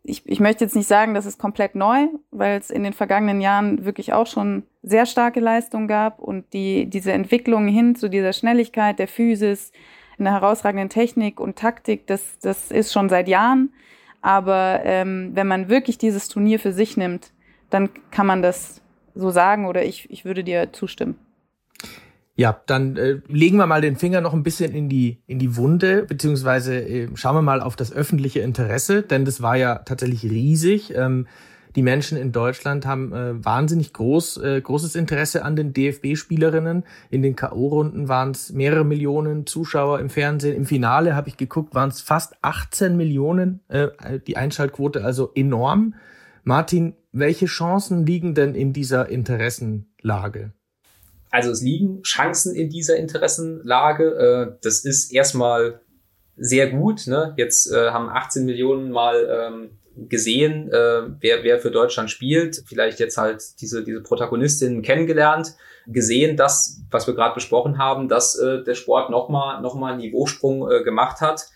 ich, 0.04 0.26
ich 0.26 0.40
möchte 0.40 0.64
jetzt 0.64 0.76
nicht 0.76 0.88
sagen, 0.88 1.14
das 1.14 1.26
ist 1.26 1.40
komplett 1.40 1.76
neu, 1.76 2.08
weil 2.32 2.58
es 2.58 2.70
in 2.70 2.84
den 2.84 2.94
vergangenen 2.94 3.42
Jahren 3.42 3.86
wirklich 3.86 4.14
auch 4.14 4.28
schon 4.28 4.64
sehr 4.82 5.06
starke 5.06 5.40
Leistungen 5.40 5.88
gab 5.88 6.20
und 6.20 6.54
die, 6.54 6.90
diese 6.90 7.12
Entwicklung 7.12 7.68
hin 7.68 7.96
zu 7.96 8.10
dieser 8.10 8.34
Schnelligkeit 8.34 9.00
der 9.00 9.08
Physis, 9.08 9.72
einer 10.20 10.32
herausragenden 10.32 10.90
Technik 10.90 11.40
und 11.40 11.58
Taktik, 11.58 12.08
das, 12.08 12.40
das 12.42 12.72
ist 12.72 12.94
schon 12.94 13.10
seit 13.10 13.28
Jahren. 13.28 13.72
Aber 14.22 14.82
ähm, 14.84 15.32
wenn 15.34 15.48
man 15.48 15.70
wirklich 15.70 15.98
dieses 15.98 16.28
Turnier 16.28 16.60
für 16.60 16.74
sich 16.74 16.98
nimmt, 16.98 17.32
dann 17.70 17.90
kann 18.12 18.28
man 18.28 18.42
das 18.42 18.82
so 19.16 19.30
sagen 19.30 19.66
oder 19.66 19.84
ich, 19.86 20.10
ich 20.10 20.26
würde 20.26 20.44
dir 20.44 20.74
zustimmen. 20.74 21.16
Ja, 22.36 22.62
dann 22.68 22.96
äh, 22.96 23.20
legen 23.28 23.58
wir 23.58 23.68
mal 23.68 23.82
den 23.82 23.98
Finger 23.98 24.22
noch 24.22 24.34
ein 24.34 24.44
bisschen 24.44 24.74
in 24.74 24.88
die 24.88 25.18
in 25.28 25.40
die 25.40 25.58
Wunde, 25.58 26.04
beziehungsweise 26.04 26.80
äh, 26.80 27.10
schauen 27.16 27.36
wir 27.36 27.42
mal 27.42 27.62
auf 27.62 27.76
das 27.76 27.92
öffentliche 27.92 28.40
Interesse, 28.40 29.02
denn 29.04 29.26
das 29.26 29.42
war 29.42 29.58
ja 29.58 29.80
tatsächlich 29.80 30.24
riesig. 30.24 30.96
Ähm, 30.96 31.28
die 31.76 31.84
Menschen 31.84 32.18
in 32.18 32.32
Deutschland 32.32 32.86
haben 32.86 33.14
äh, 33.14 33.46
wahnsinnig 33.46 33.94
groß, 33.94 34.38
äh, 34.38 34.62
großes 34.62 34.96
Interesse 34.96 35.44
an 35.44 35.56
den 35.56 35.74
DFB-Spielerinnen. 35.74 36.84
In 37.12 37.22
den 37.22 37.36
K.O.-Runden 37.36 38.08
waren 38.08 38.32
es 38.32 38.52
mehrere 38.52 38.84
Millionen 38.84 39.46
Zuschauer 39.46 40.00
im 40.00 40.10
Fernsehen. 40.10 40.56
Im 40.56 40.66
Finale 40.66 41.16
habe 41.16 41.30
ich 41.30 41.38
geguckt, 41.38 41.76
waren 41.76 41.90
es 41.90 42.02
fast 42.02 42.34
18 42.42 42.98
Millionen, 42.98 43.62
äh, 43.68 43.90
die 44.26 44.38
Einschaltquote, 44.38 45.04
also 45.04 45.32
enorm. 45.36 45.94
Martin, 46.44 46.96
welche 47.12 47.46
Chancen 47.46 48.06
liegen 48.06 48.34
denn 48.34 48.56
in 48.56 48.74
dieser 48.74 49.10
Interessenlage? 49.10 50.54
Also 51.30 51.52
es 51.52 51.62
liegen 51.62 52.02
Chancen 52.02 52.56
in 52.56 52.70
dieser 52.70 52.98
Interessenlage. 52.98 54.04
Äh, 54.04 54.58
das 54.64 54.86
ist 54.86 55.14
erstmal 55.14 55.82
sehr 56.36 56.72
gut. 56.72 57.06
Ne? 57.08 57.34
Jetzt 57.38 57.72
äh, 57.72 57.92
haben 57.92 58.10
18 58.10 58.46
Millionen 58.46 58.92
mal 58.92 59.28
ähm, 59.30 59.70
gesehen, 59.96 60.72
äh, 60.72 61.02
wer, 61.20 61.44
wer 61.44 61.60
für 61.60 61.72
Deutschland 61.72 62.10
spielt, 62.10 62.64
vielleicht 62.66 63.00
jetzt 63.00 63.18
halt 63.18 63.44
diese, 63.62 63.84
diese 63.84 64.02
Protagonistinnen 64.02 64.82
kennengelernt, 64.82 65.56
gesehen, 65.88 66.38
dass, 66.38 66.82
was 66.92 67.08
wir 67.08 67.16
gerade 67.16 67.34
besprochen 67.34 67.78
haben, 67.78 68.08
dass 68.08 68.38
äh, 68.38 68.64
der 68.64 68.76
Sport 68.76 69.10
nochmal 69.10 69.62
noch 69.62 69.76
mal 69.76 69.94
einen 69.94 70.02
Niveausprung 70.02 70.70
äh, 70.70 70.84
gemacht 70.84 71.22
hat. 71.22 71.48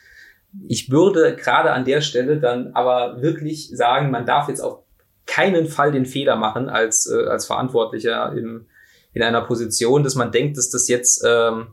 Ich 0.67 0.91
würde 0.91 1.35
gerade 1.35 1.71
an 1.71 1.85
der 1.85 2.01
Stelle 2.01 2.39
dann 2.39 2.73
aber 2.73 3.21
wirklich 3.21 3.69
sagen, 3.73 4.11
man 4.11 4.25
darf 4.25 4.49
jetzt 4.49 4.61
auf 4.61 4.83
keinen 5.25 5.67
Fall 5.67 5.91
den 5.91 6.05
Fehler 6.05 6.35
machen 6.35 6.69
als, 6.69 7.09
äh, 7.09 7.25
als 7.25 7.45
Verantwortlicher 7.45 8.33
im, 8.33 8.67
in 9.13 9.23
einer 9.23 9.41
Position, 9.41 10.03
dass 10.03 10.15
man 10.15 10.31
denkt, 10.31 10.57
dass 10.57 10.69
das 10.69 10.87
jetzt, 10.87 11.23
ähm, 11.25 11.67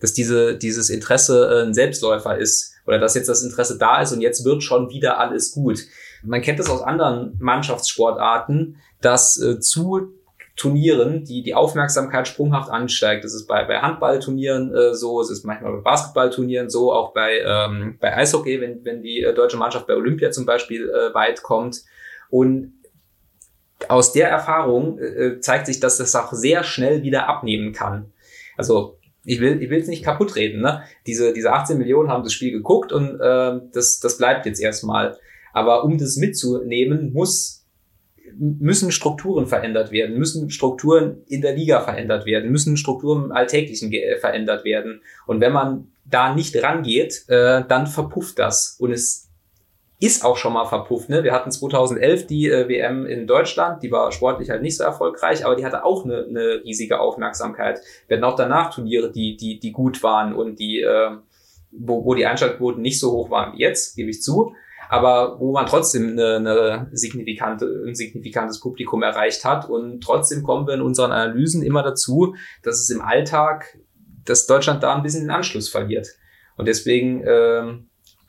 dass 0.00 0.12
diese, 0.12 0.56
dieses 0.56 0.90
Interesse 0.90 1.48
äh, 1.48 1.66
ein 1.66 1.74
Selbstläufer 1.74 2.38
ist 2.38 2.74
oder 2.88 2.98
dass 2.98 3.14
jetzt 3.14 3.28
das 3.28 3.42
Interesse 3.42 3.76
da 3.78 4.00
ist 4.00 4.12
und 4.12 4.22
jetzt 4.22 4.44
wird 4.44 4.62
schon 4.62 4.88
wieder 4.88 5.20
alles 5.20 5.52
gut. 5.52 5.80
Man 6.24 6.40
kennt 6.40 6.58
das 6.58 6.70
aus 6.70 6.82
anderen 6.82 7.36
Mannschaftssportarten, 7.38 8.76
dass 9.00 9.40
äh, 9.40 9.60
zu 9.60 10.14
Turnieren, 10.56 11.22
die 11.22 11.44
die 11.44 11.54
Aufmerksamkeit 11.54 12.26
sprunghaft 12.26 12.68
ansteigt. 12.68 13.22
Das 13.22 13.32
ist 13.32 13.46
bei, 13.46 13.62
bei 13.64 13.78
Handballturnieren 13.78 14.74
äh, 14.74 14.92
so, 14.92 15.20
es 15.20 15.30
ist 15.30 15.44
manchmal 15.44 15.72
bei 15.74 15.82
Basketballturnieren 15.82 16.68
so, 16.68 16.92
auch 16.92 17.12
bei, 17.12 17.38
ähm, 17.46 17.96
bei 18.00 18.16
Eishockey, 18.16 18.60
wenn, 18.60 18.84
wenn 18.84 19.00
die 19.00 19.22
äh, 19.22 19.32
deutsche 19.32 19.56
Mannschaft 19.56 19.86
bei 19.86 19.94
Olympia 19.94 20.32
zum 20.32 20.46
Beispiel 20.46 20.90
äh, 20.90 21.14
weit 21.14 21.44
kommt. 21.44 21.84
Und 22.28 22.72
aus 23.86 24.12
der 24.12 24.30
Erfahrung 24.30 24.98
äh, 24.98 25.38
zeigt 25.38 25.66
sich, 25.66 25.78
dass 25.78 25.98
das 25.98 26.16
auch 26.16 26.32
sehr 26.32 26.64
schnell 26.64 27.04
wieder 27.04 27.28
abnehmen 27.28 27.72
kann. 27.72 28.12
Also 28.56 28.97
ich 29.28 29.40
will 29.40 29.62
ich 29.62 29.68
will 29.68 29.78
es 29.78 29.88
nicht 29.88 30.04
kaputt 30.04 30.36
reden. 30.36 30.62
Ne? 30.62 30.82
Diese, 31.06 31.32
diese 31.34 31.52
18 31.52 31.76
Millionen 31.76 32.08
haben 32.08 32.24
das 32.24 32.32
Spiel 32.32 32.50
geguckt 32.50 32.92
und 32.92 33.20
äh, 33.20 33.60
das, 33.72 34.00
das 34.00 34.16
bleibt 34.16 34.46
jetzt 34.46 34.60
erstmal. 34.60 35.18
Aber 35.52 35.84
um 35.84 35.98
das 35.98 36.16
mitzunehmen, 36.16 37.12
muss, 37.12 37.66
müssen 38.38 38.90
Strukturen 38.90 39.46
verändert 39.46 39.92
werden, 39.92 40.18
müssen 40.18 40.48
Strukturen 40.48 41.18
in 41.26 41.42
der 41.42 41.54
Liga 41.54 41.80
verändert 41.80 42.24
werden, 42.24 42.50
müssen 42.50 42.78
Strukturen 42.78 43.26
im 43.26 43.32
Alltäglichen 43.32 43.92
verändert 44.20 44.64
werden. 44.64 45.02
Und 45.26 45.40
wenn 45.42 45.52
man 45.52 45.88
da 46.06 46.34
nicht 46.34 46.62
rangeht, 46.62 47.24
äh, 47.28 47.64
dann 47.68 47.86
verpufft 47.86 48.38
das. 48.38 48.76
Und 48.78 48.92
es 48.92 49.27
ist 50.00 50.24
auch 50.24 50.36
schon 50.36 50.52
mal 50.52 50.64
verpufft. 50.64 51.08
Ne? 51.08 51.24
Wir 51.24 51.32
hatten 51.32 51.50
2011 51.50 52.26
die 52.26 52.48
äh, 52.48 52.68
WM 52.68 53.04
in 53.04 53.26
Deutschland, 53.26 53.82
die 53.82 53.90
war 53.90 54.12
sportlich 54.12 54.50
halt 54.50 54.62
nicht 54.62 54.76
so 54.76 54.84
erfolgreich, 54.84 55.44
aber 55.44 55.56
die 55.56 55.64
hatte 55.64 55.84
auch 55.84 56.04
eine, 56.04 56.24
eine 56.28 56.62
riesige 56.64 57.00
Aufmerksamkeit. 57.00 57.80
Wir 58.06 58.16
hatten 58.16 58.24
auch 58.24 58.36
danach 58.36 58.72
Turniere, 58.72 59.10
die, 59.10 59.36
die, 59.36 59.58
die 59.58 59.72
gut 59.72 60.02
waren 60.02 60.34
und 60.34 60.60
die, 60.60 60.80
äh, 60.80 61.10
wo, 61.72 62.04
wo 62.04 62.14
die 62.14 62.26
Einschaltquoten 62.26 62.80
nicht 62.80 63.00
so 63.00 63.12
hoch 63.12 63.30
waren 63.30 63.54
wie 63.54 63.60
jetzt, 63.60 63.96
gebe 63.96 64.10
ich 64.10 64.22
zu 64.22 64.52
aber 64.88 65.38
wo 65.38 65.52
man 65.52 65.66
trotzdem 65.66 66.12
eine, 66.12 66.36
eine 66.36 66.88
signifikante, 66.92 67.66
ein 67.86 67.94
signifikantes 67.94 68.60
Publikum 68.60 69.02
erreicht 69.02 69.44
hat. 69.44 69.68
Und 69.68 70.02
trotzdem 70.02 70.42
kommen 70.42 70.66
wir 70.66 70.74
in 70.74 70.80
unseren 70.80 71.12
Analysen 71.12 71.62
immer 71.62 71.82
dazu, 71.82 72.34
dass 72.62 72.80
es 72.80 72.90
im 72.90 73.02
Alltag, 73.02 73.78
dass 74.24 74.46
Deutschland 74.46 74.82
da 74.82 74.94
ein 74.94 75.02
bisschen 75.02 75.22
den 75.22 75.30
Anschluss 75.30 75.68
verliert. 75.68 76.08
Und 76.56 76.66
deswegen 76.66 77.22
ähm, 77.26 77.87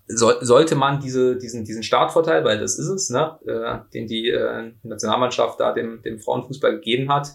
so, 0.10 0.34
sollte 0.42 0.76
man 0.76 1.00
diese, 1.00 1.38
diesen, 1.38 1.66
diesen 1.66 1.84
Startvorteil, 1.84 2.44
weil 2.44 2.60
das 2.60 2.80
ist 2.80 2.88
es, 2.88 3.10
ne, 3.10 3.38
äh, 3.46 3.92
den 3.94 4.08
die 4.08 4.30
äh, 4.30 4.72
Nationalmannschaft 4.84 5.60
da 5.60 5.72
dem, 5.72 6.02
dem 6.02 6.20
Frauenfußball 6.20 6.76
gegeben 6.76 7.14
hat, 7.14 7.30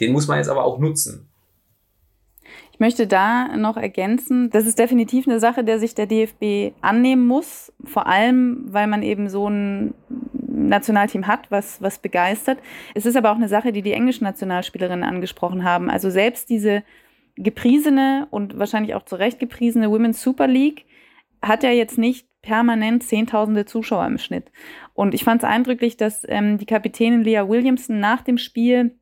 Den 0.00 0.12
muss 0.12 0.26
man 0.26 0.38
jetzt 0.38 0.48
aber 0.48 0.64
auch 0.64 0.78
nutzen. 0.78 1.28
Ich 2.72 2.80
möchte 2.80 3.06
da 3.06 3.56
noch 3.56 3.76
ergänzen, 3.76 4.50
das 4.50 4.66
ist 4.66 4.78
definitiv 4.78 5.28
eine 5.28 5.38
Sache, 5.38 5.62
der 5.62 5.78
sich 5.78 5.94
der 5.94 6.06
DFB 6.06 6.74
annehmen 6.80 7.24
muss, 7.24 7.72
vor 7.84 8.08
allem, 8.08 8.66
weil 8.68 8.88
man 8.88 9.02
eben 9.02 9.28
so 9.28 9.48
ein 9.48 9.94
Nationalteam 10.48 11.28
hat, 11.28 11.50
was, 11.50 11.80
was 11.80 11.98
begeistert. 11.98 12.58
Es 12.94 13.06
ist 13.06 13.16
aber 13.16 13.30
auch 13.30 13.36
eine 13.36 13.48
Sache, 13.48 13.72
die 13.72 13.82
die 13.82 13.92
englischen 13.92 14.24
Nationalspielerinnen 14.24 15.04
angesprochen 15.04 15.62
haben. 15.62 15.88
Also 15.88 16.10
selbst 16.10 16.50
diese 16.50 16.82
gepriesene 17.36 18.26
und 18.30 18.58
wahrscheinlich 18.58 18.94
auch 18.94 19.04
zu 19.04 19.16
Recht 19.16 19.38
gepriesene 19.38 19.90
Women's 19.90 20.22
Super 20.22 20.46
League 20.48 20.84
hat 21.46 21.62
ja 21.62 21.70
jetzt 21.70 21.98
nicht 21.98 22.26
permanent 22.42 23.02
Zehntausende 23.02 23.64
Zuschauer 23.64 24.06
im 24.06 24.18
Schnitt. 24.18 24.50
Und 24.92 25.14
ich 25.14 25.24
fand 25.24 25.42
es 25.42 25.48
eindrücklich, 25.48 25.96
dass 25.96 26.24
ähm, 26.28 26.58
die 26.58 26.66
Kapitänin 26.66 27.22
Leah 27.22 27.48
Williamson 27.48 28.00
nach 28.00 28.22
dem 28.22 28.38
Spiel 28.38 28.98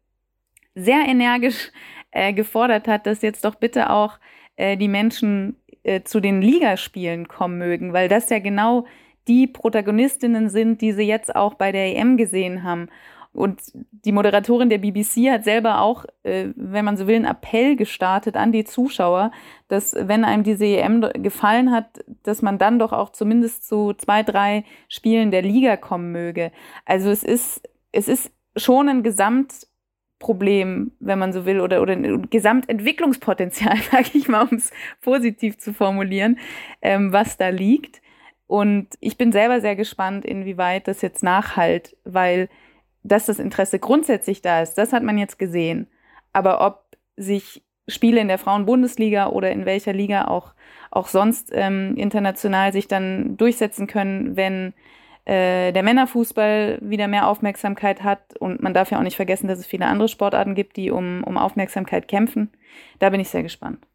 sehr 0.74 1.04
energisch 1.06 1.70
äh, 2.12 2.32
gefordert 2.32 2.88
hat, 2.88 3.06
dass 3.06 3.22
jetzt 3.22 3.44
doch 3.44 3.56
bitte 3.56 3.90
auch 3.90 4.18
äh, 4.56 4.76
die 4.76 4.88
Menschen 4.88 5.56
äh, 5.82 6.02
zu 6.02 6.20
den 6.20 6.40
Ligaspielen 6.40 7.28
kommen 7.28 7.58
mögen, 7.58 7.92
weil 7.92 8.08
das 8.08 8.30
ja 8.30 8.38
genau 8.38 8.86
die 9.28 9.46
Protagonistinnen 9.46 10.48
sind, 10.48 10.80
die 10.80 10.92
sie 10.92 11.02
jetzt 11.02 11.34
auch 11.34 11.54
bei 11.54 11.72
der 11.72 11.96
EM 11.96 12.16
gesehen 12.16 12.62
haben. 12.62 12.88
Und 13.32 13.62
die 13.74 14.12
Moderatorin 14.12 14.68
der 14.68 14.78
BBC 14.78 15.30
hat 15.30 15.44
selber 15.44 15.80
auch, 15.80 16.04
äh, 16.22 16.48
wenn 16.54 16.84
man 16.84 16.96
so 16.96 17.06
will, 17.06 17.16
einen 17.16 17.24
Appell 17.24 17.76
gestartet 17.76 18.36
an 18.36 18.52
die 18.52 18.64
Zuschauer, 18.64 19.30
dass 19.68 19.94
wenn 19.98 20.24
einem 20.24 20.42
diese 20.42 20.66
EM 20.66 21.00
gefallen 21.14 21.70
hat, 21.70 22.04
dass 22.24 22.42
man 22.42 22.58
dann 22.58 22.78
doch 22.78 22.92
auch 22.92 23.10
zumindest 23.10 23.66
zu 23.66 23.94
zwei, 23.94 24.22
drei 24.22 24.64
Spielen 24.88 25.30
der 25.30 25.42
Liga 25.42 25.76
kommen 25.76 26.12
möge. 26.12 26.52
Also 26.84 27.10
es 27.10 27.22
ist, 27.22 27.68
es 27.90 28.08
ist 28.08 28.30
schon 28.54 28.88
ein 28.88 29.02
Gesamt 29.02 29.66
Problem, 30.22 30.92
wenn 31.00 31.18
man 31.18 31.32
so 31.32 31.44
will, 31.46 31.60
oder, 31.60 31.82
oder 31.82 31.94
ein 31.94 32.30
Gesamtentwicklungspotenzial, 32.30 33.76
sage 33.90 34.10
ich 34.14 34.28
mal, 34.28 34.46
um 34.46 34.56
es 34.56 34.70
positiv 35.00 35.58
zu 35.58 35.74
formulieren, 35.74 36.38
ähm, 36.80 37.12
was 37.12 37.36
da 37.36 37.48
liegt. 37.48 38.00
Und 38.46 38.88
ich 39.00 39.18
bin 39.18 39.32
selber 39.32 39.60
sehr 39.60 39.74
gespannt, 39.74 40.24
inwieweit 40.24 40.86
das 40.86 41.02
jetzt 41.02 41.22
nachhalt, 41.22 41.96
weil 42.04 42.48
dass 43.02 43.26
das 43.26 43.38
Interesse 43.38 43.78
grundsätzlich 43.78 44.42
da 44.42 44.62
ist, 44.62 44.74
das 44.74 44.92
hat 44.92 45.02
man 45.02 45.18
jetzt 45.18 45.38
gesehen. 45.38 45.88
Aber 46.32 46.64
ob 46.64 46.96
sich 47.16 47.62
Spiele 47.88 48.20
in 48.20 48.28
der 48.28 48.38
Frauenbundesliga 48.38 49.28
oder 49.28 49.50
in 49.50 49.66
welcher 49.66 49.92
Liga 49.92 50.26
auch, 50.26 50.54
auch 50.90 51.08
sonst 51.08 51.50
ähm, 51.52 51.96
international 51.96 52.72
sich 52.72 52.88
dann 52.88 53.36
durchsetzen 53.36 53.86
können, 53.86 54.36
wenn 54.36 54.72
äh, 55.24 55.72
der 55.72 55.82
Männerfußball 55.82 56.78
wieder 56.80 57.08
mehr 57.08 57.26
Aufmerksamkeit 57.26 58.02
hat. 58.02 58.36
Und 58.38 58.62
man 58.62 58.74
darf 58.74 58.90
ja 58.90 58.98
auch 58.98 59.02
nicht 59.02 59.16
vergessen, 59.16 59.48
dass 59.48 59.58
es 59.58 59.66
viele 59.66 59.86
andere 59.86 60.08
Sportarten 60.08 60.54
gibt, 60.54 60.76
die 60.76 60.90
um, 60.90 61.24
um 61.24 61.36
Aufmerksamkeit 61.36 62.08
kämpfen. 62.08 62.50
Da 62.98 63.10
bin 63.10 63.20
ich 63.20 63.28
sehr 63.28 63.42
gespannt. 63.42 63.86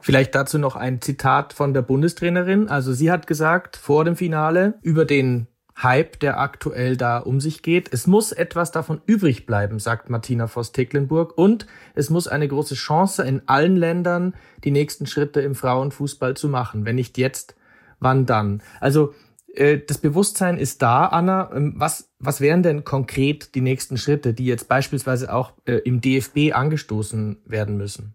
Vielleicht 0.00 0.34
dazu 0.34 0.58
noch 0.58 0.76
ein 0.76 1.00
Zitat 1.00 1.52
von 1.52 1.74
der 1.74 1.82
Bundestrainerin. 1.82 2.68
Also 2.68 2.92
sie 2.92 3.10
hat 3.10 3.26
gesagt 3.26 3.76
vor 3.76 4.04
dem 4.04 4.16
Finale 4.16 4.78
über 4.82 5.04
den 5.04 5.48
Hype, 5.82 6.18
der 6.20 6.40
aktuell 6.40 6.96
da 6.96 7.18
um 7.18 7.40
sich 7.40 7.62
geht. 7.62 7.92
Es 7.92 8.06
muss 8.06 8.32
etwas 8.32 8.72
davon 8.72 9.00
übrig 9.06 9.46
bleiben, 9.46 9.78
sagt 9.78 10.10
Martina 10.10 10.46
Voss-Tecklenburg. 10.46 11.36
Und 11.38 11.66
es 11.94 12.10
muss 12.10 12.26
eine 12.26 12.48
große 12.48 12.74
Chance 12.74 13.22
in 13.22 13.42
allen 13.46 13.76
Ländern, 13.76 14.34
die 14.64 14.70
nächsten 14.70 15.06
Schritte 15.06 15.40
im 15.40 15.54
Frauenfußball 15.54 16.36
zu 16.36 16.48
machen. 16.48 16.84
Wenn 16.84 16.96
nicht 16.96 17.16
jetzt, 17.16 17.54
wann 18.00 18.26
dann? 18.26 18.62
Also 18.80 19.14
äh, 19.54 19.78
das 19.78 19.98
Bewusstsein 19.98 20.58
ist 20.58 20.82
da, 20.82 21.06
Anna. 21.06 21.50
Ähm, 21.54 21.74
was, 21.76 22.10
was 22.18 22.40
wären 22.40 22.62
denn 22.62 22.84
konkret 22.84 23.54
die 23.54 23.60
nächsten 23.60 23.98
Schritte, 23.98 24.34
die 24.34 24.46
jetzt 24.46 24.68
beispielsweise 24.68 25.32
auch 25.32 25.52
äh, 25.66 25.74
im 25.84 26.00
DFB 26.00 26.52
angestoßen 26.54 27.42
werden 27.44 27.76
müssen? 27.76 28.14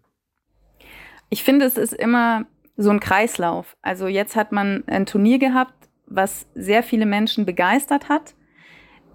Ich 1.30 1.42
finde, 1.44 1.64
es 1.64 1.76
ist 1.76 1.94
immer 1.94 2.44
so 2.76 2.90
ein 2.90 3.00
Kreislauf. 3.00 3.76
Also 3.82 4.06
jetzt 4.06 4.36
hat 4.36 4.52
man 4.52 4.84
ein 4.86 5.06
Turnier 5.06 5.38
gehabt, 5.38 5.83
was 6.06 6.46
sehr 6.54 6.82
viele 6.82 7.06
Menschen 7.06 7.44
begeistert 7.46 8.08
hat. 8.08 8.34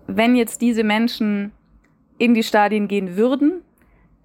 Wenn 0.08 0.36
jetzt 0.36 0.62
diese 0.62 0.84
Menschen 0.84 1.52
in 2.18 2.34
die 2.34 2.44
Stadien 2.44 2.88
gehen 2.88 3.16
würden, 3.16 3.62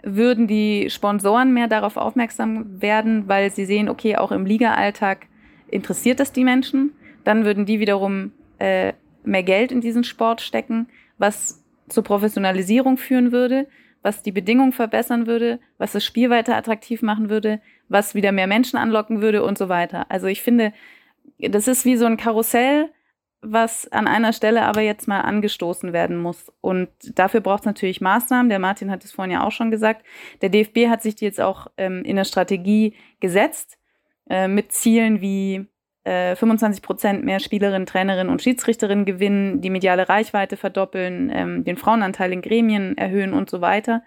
würden 0.03 0.47
die 0.47 0.91
Sponsoren 0.91 1.55
mehr 1.55 1.69
darauf 1.69 1.97
aufmerksam 1.97 2.81
werden, 2.81 3.29
weil 3.29 3.51
sie 3.51 3.65
sehen, 3.65 3.89
okay, 3.89 4.17
auch 4.17 4.33
im 4.33 4.45
Liga-Alltag 4.45 5.27
interessiert 5.71 6.21
das 6.21 6.33
die 6.33 6.45
Menschen 6.45 6.93
dann 7.25 7.45
würden 7.45 7.67
die 7.67 7.81
wiederum 7.81 8.33
äh, 8.59 8.93
mehr 9.25 9.43
Geld 9.43 9.73
in 9.73 9.81
diesen 9.81 10.05
Sport 10.05 10.41
stecken, 10.43 10.87
was 11.19 11.65
zur 11.89 12.05
Professionalisierung 12.05 12.97
führen 12.99 13.33
würde, 13.33 13.67
was 14.03 14.23
die 14.23 14.33
Bedingungen 14.33 14.73
verbessern 14.73 15.27
würde, 15.27 15.59
was 15.79 15.93
das 15.93 16.05
Spiel 16.05 16.31
weiter 16.31 16.57
attraktiv 16.57 17.03
machen 17.03 17.31
würde, 17.31 17.61
was 17.89 18.15
wieder 18.15 18.33
mehr 18.33 18.47
Menschen 18.47 18.77
anlocken 18.77 19.23
würde 19.23 19.43
und 19.43 19.57
so 19.57 19.69
weiter. 19.69 20.11
Also 20.11 20.27
ich 20.27 20.43
finde, 20.43 20.73
das 21.39 21.69
ist 21.69 21.85
wie 21.85 21.97
so 21.97 22.07
ein 22.07 22.17
Karussell, 22.17 22.91
was 23.41 23.91
an 23.93 24.07
einer 24.07 24.33
Stelle 24.33 24.63
aber 24.63 24.81
jetzt 24.81 25.07
mal 25.07 25.21
angestoßen 25.21 25.93
werden 25.93 26.17
muss. 26.17 26.53
Und 26.61 26.89
dafür 27.15 27.41
braucht 27.41 27.61
es 27.61 27.67
natürlich 27.67 28.01
Maßnahmen. 28.01 28.49
Der 28.49 28.59
Martin 28.59 28.91
hat 28.91 29.05
es 29.05 29.13
vorhin 29.13 29.33
ja 29.33 29.45
auch 29.45 29.53
schon 29.53 29.71
gesagt. 29.71 30.05
Der 30.41 30.49
DFB 30.49 30.89
hat 30.89 31.03
sich 31.03 31.15
die 31.15 31.27
jetzt 31.27 31.41
auch 31.41 31.67
ähm, 31.77 32.05
in 32.05 32.17
der 32.17 32.25
Strategie 32.25 32.95
gesetzt, 33.21 33.79
äh, 34.31 34.49
mit 34.49 34.73
Zielen 34.73 35.21
wie 35.21 35.67
25 36.07 36.83
äh, 36.83 36.87
Prozent 36.87 37.25
mehr 37.25 37.41
Spielerinnen, 37.41 37.87
Trainerinnen 37.87 38.31
und 38.31 38.43
Schiedsrichterinnen 38.43 39.07
gewinnen, 39.07 39.63
die 39.63 39.71
mediale 39.71 40.09
Reichweite 40.09 40.59
verdoppeln, 40.59 41.31
ähm, 41.33 41.65
den 41.65 41.79
Frauenanteil 41.79 42.33
in 42.33 42.43
Gremien 42.43 42.99
erhöhen 42.99 43.33
und 43.33 43.49
so 43.49 43.63
weiter. 43.63 44.03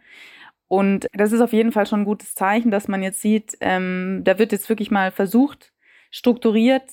Und 0.67 1.07
das 1.13 1.31
ist 1.31 1.41
auf 1.41 1.53
jeden 1.53 1.71
Fall 1.71 1.87
schon 1.87 2.01
ein 2.01 2.05
gutes 2.05 2.35
Zeichen, 2.35 2.71
dass 2.71 2.87
man 2.87 3.01
jetzt 3.01 3.21
sieht, 3.21 3.57
ähm, 3.61 4.21
da 4.23 4.37
wird 4.37 4.51
jetzt 4.51 4.69
wirklich 4.69 4.91
mal 4.91 5.11
versucht, 5.11 5.73
strukturiert 6.11 6.83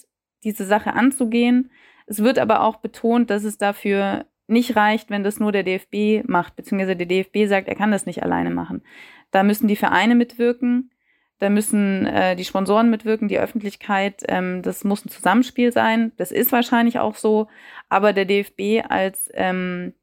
diese 0.44 0.64
Sache 0.64 0.94
anzugehen. 0.94 1.70
Es 2.06 2.22
wird 2.22 2.38
aber 2.38 2.62
auch 2.62 2.76
betont, 2.76 3.30
dass 3.30 3.44
es 3.44 3.58
dafür 3.58 4.26
nicht 4.46 4.76
reicht, 4.76 5.10
wenn 5.10 5.24
das 5.24 5.40
nur 5.40 5.52
der 5.52 5.62
DFB 5.62 6.28
macht, 6.28 6.56
beziehungsweise 6.56 6.96
der 6.96 7.06
DFB 7.06 7.48
sagt, 7.48 7.68
er 7.68 7.74
kann 7.74 7.90
das 7.90 8.06
nicht 8.06 8.22
alleine 8.22 8.50
machen. 8.50 8.82
Da 9.30 9.42
müssen 9.42 9.68
die 9.68 9.76
Vereine 9.76 10.14
mitwirken. 10.14 10.90
Da 11.38 11.50
müssen 11.50 12.06
äh, 12.06 12.36
die 12.36 12.44
Sponsoren 12.44 12.90
mitwirken, 12.90 13.28
die 13.28 13.38
Öffentlichkeit. 13.38 14.22
Ähm, 14.28 14.62
das 14.62 14.84
muss 14.84 15.04
ein 15.04 15.08
Zusammenspiel 15.08 15.72
sein. 15.72 16.12
Das 16.16 16.30
ist 16.30 16.52
wahrscheinlich 16.52 16.98
auch 17.00 17.16
so. 17.16 17.48
Aber 17.88 18.12
der 18.12 18.24
DFB 18.24 18.88
als, 18.88 19.30
ähm, 19.34 19.94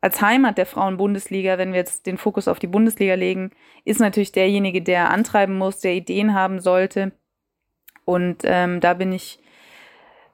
als 0.00 0.20
Heimat 0.20 0.58
der 0.58 0.66
Frauen-Bundesliga, 0.66 1.58
wenn 1.58 1.72
wir 1.72 1.78
jetzt 1.78 2.06
den 2.06 2.18
Fokus 2.18 2.48
auf 2.48 2.58
die 2.58 2.66
Bundesliga 2.66 3.14
legen, 3.14 3.50
ist 3.84 4.00
natürlich 4.00 4.32
derjenige, 4.32 4.82
der 4.82 5.10
antreiben 5.10 5.56
muss, 5.56 5.80
der 5.80 5.94
Ideen 5.94 6.34
haben 6.34 6.58
sollte. 6.58 7.12
Und 8.04 8.38
ähm, 8.44 8.80
da 8.80 8.94
bin 8.94 9.12
ich 9.12 9.38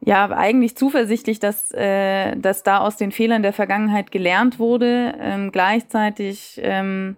ja 0.05 0.31
eigentlich 0.31 0.77
zuversichtlich, 0.77 1.41
dass, 1.41 1.73
äh, 1.73 2.37
dass 2.37 2.63
da 2.63 2.79
aus 2.79 2.97
den 2.97 3.11
Fehlern 3.11 3.43
der 3.43 3.53
Vergangenheit 3.53 4.11
gelernt 4.11 4.59
wurde. 4.59 5.15
Ähm, 5.19 5.51
gleichzeitig 5.51 6.61
ähm, 6.63 7.17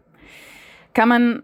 kann 0.95 1.09
man 1.09 1.43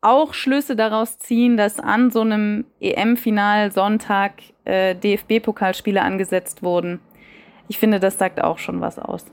auch 0.00 0.32
Schlüsse 0.32 0.76
daraus 0.76 1.18
ziehen, 1.18 1.56
dass 1.56 1.80
an 1.80 2.10
so 2.10 2.20
einem 2.20 2.64
EM-Final 2.80 3.72
Sonntag 3.72 4.34
äh, 4.64 4.94
DFB-Pokalspiele 4.94 6.00
angesetzt 6.00 6.62
wurden. 6.62 7.00
Ich 7.66 7.78
finde, 7.78 8.00
das 8.00 8.16
sagt 8.16 8.40
auch 8.42 8.58
schon 8.58 8.80
was 8.80 8.98
aus. 8.98 9.26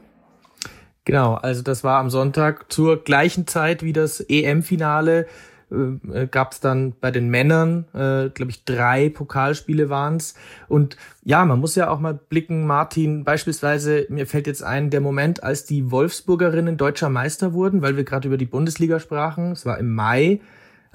Genau, 1.06 1.36
also 1.36 1.62
das 1.62 1.84
war 1.84 1.99
am 1.99 2.10
Sonntag 2.10 2.71
zur 2.73 3.04
gleichen 3.04 3.45
Zeit 3.45 3.84
wie 3.84 3.93
das 3.93 4.19
EM-Finale. 4.21 5.28
Äh, 5.75 6.23
äh 6.23 6.27
gab 6.27 6.53
es 6.53 6.59
dann 6.59 6.93
bei 6.99 7.11
den 7.11 7.29
Männern, 7.29 7.85
äh, 7.93 8.29
glaube 8.29 8.49
ich, 8.49 8.65
drei 8.65 9.09
Pokalspiele 9.09 9.89
waren's. 9.89 10.35
Und 10.67 10.97
ja, 11.23 11.45
man 11.45 11.59
muss 11.59 11.75
ja 11.75 11.89
auch 11.89 11.99
mal 11.99 12.13
blicken, 12.13 12.65
Martin, 12.65 13.23
beispielsweise, 13.23 14.05
mir 14.09 14.27
fällt 14.27 14.47
jetzt 14.47 14.63
ein, 14.63 14.89
der 14.89 15.01
Moment, 15.01 15.43
als 15.43 15.65
die 15.65 15.91
Wolfsburgerinnen 15.91 16.77
deutscher 16.77 17.09
Meister 17.09 17.53
wurden, 17.53 17.81
weil 17.81 17.97
wir 17.97 18.03
gerade 18.03 18.27
über 18.27 18.38
die 18.38 18.45
Bundesliga 18.45 18.99
sprachen, 18.99 19.51
es 19.51 19.65
war 19.65 19.77
im 19.77 19.93
Mai, 19.93 20.39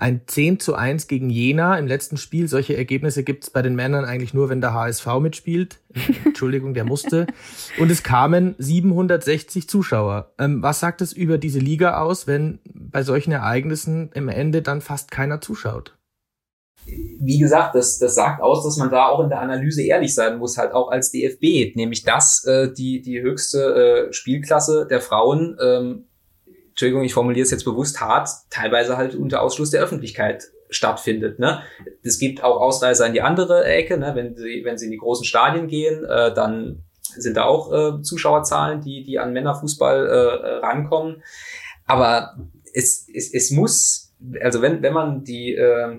ein 0.01 0.23
10 0.27 0.61
zu 0.61 0.75
1 0.75 1.09
gegen 1.09 1.29
Jena 1.29 1.79
im 1.79 1.87
letzten 1.87 2.17
Spiel. 2.17 2.49
Solche 2.49 2.77
Ergebnisse 2.77 3.23
gibt 3.23 3.45
es 3.45 3.51
bei 3.51 3.63
den 3.63 3.75
Männern 3.75 4.05
eigentlich 4.05 4.33
nur, 4.33 4.49
wenn 4.49 4.61
der 4.61 4.73
HSV 4.73 5.07
mitspielt. 5.21 5.79
Entschuldigung, 6.25 6.73
der 6.75 6.85
musste. 6.85 7.27
Und 7.79 7.91
es 7.91 8.03
kamen 8.03 8.55
760 8.59 9.69
Zuschauer. 9.69 10.33
Ähm, 10.39 10.63
was 10.63 10.81
sagt 10.81 11.03
es 11.03 11.13
über 11.13 11.37
diese 11.37 11.59
Liga 11.59 12.01
aus, 12.01 12.27
wenn 12.27 12.61
bei 12.65 13.03
solchen 13.03 13.33
Ereignissen 13.33 14.11
im 14.15 14.29
Ende 14.29 14.63
dann 14.63 14.81
fast 14.81 15.11
keiner 15.11 15.41
zuschaut? 15.41 15.97
wie 16.87 17.39
gesagt, 17.39 17.75
das, 17.75 17.99
das 17.99 18.15
sagt 18.15 18.43
aus, 18.43 18.65
dass 18.65 18.77
man 18.79 18.91
da 18.91 19.09
auch 19.09 19.21
in 19.23 19.29
der 19.29 19.41
Analyse 19.41 19.83
ehrlich 19.83 20.15
sein 20.15 20.39
muss, 20.39 20.57
halt 20.57 20.73
auch 20.73 20.91
als 20.91 21.11
DFB, 21.11 21.77
nämlich 21.77 22.03
dass 22.03 22.45
äh, 22.45 22.73
die, 22.73 23.03
die 23.03 23.21
höchste 23.21 24.09
äh, 24.09 24.13
Spielklasse 24.13 24.87
der 24.89 25.01
Frauen 25.01 25.57
ähm, 25.63 26.07
Entschuldigung, 26.81 27.05
ich 27.05 27.13
formuliere 27.13 27.43
es 27.45 27.51
jetzt 27.51 27.67
bewusst 27.67 28.01
hart, 28.01 28.31
teilweise 28.49 28.97
halt 28.97 29.15
unter 29.15 29.43
Ausschluss 29.43 29.69
der 29.69 29.83
Öffentlichkeit 29.83 30.45
stattfindet. 30.71 31.39
Ne? 31.39 31.61
Es 32.03 32.19
gibt 32.19 32.43
auch 32.43 32.59
Ausreißer 32.59 33.07
in 33.07 33.13
die 33.13 33.21
andere 33.21 33.67
Ecke, 33.67 33.99
ne? 33.99 34.13
wenn, 34.15 34.35
sie, 34.35 34.63
wenn 34.65 34.79
sie 34.79 34.87
in 34.87 34.91
die 34.91 34.97
großen 34.97 35.27
Stadien 35.27 35.69
gehen, 35.69 36.07
äh, 36.07 36.33
dann 36.33 36.83
sind 37.03 37.37
da 37.37 37.45
auch 37.45 37.71
äh, 37.71 38.01
Zuschauerzahlen, 38.01 38.81
die, 38.81 39.03
die 39.03 39.19
an 39.19 39.35
Männerfußball 39.35 40.07
äh, 40.07 40.49
rankommen. 40.65 41.23
aber 41.85 42.39
es, 42.73 43.07
es, 43.13 43.35
es 43.35 43.51
muss, 43.51 44.15
also 44.41 44.63
wenn, 44.63 44.81
wenn 44.81 44.95
man 44.95 45.23
die, 45.23 45.53
äh, 45.57 45.99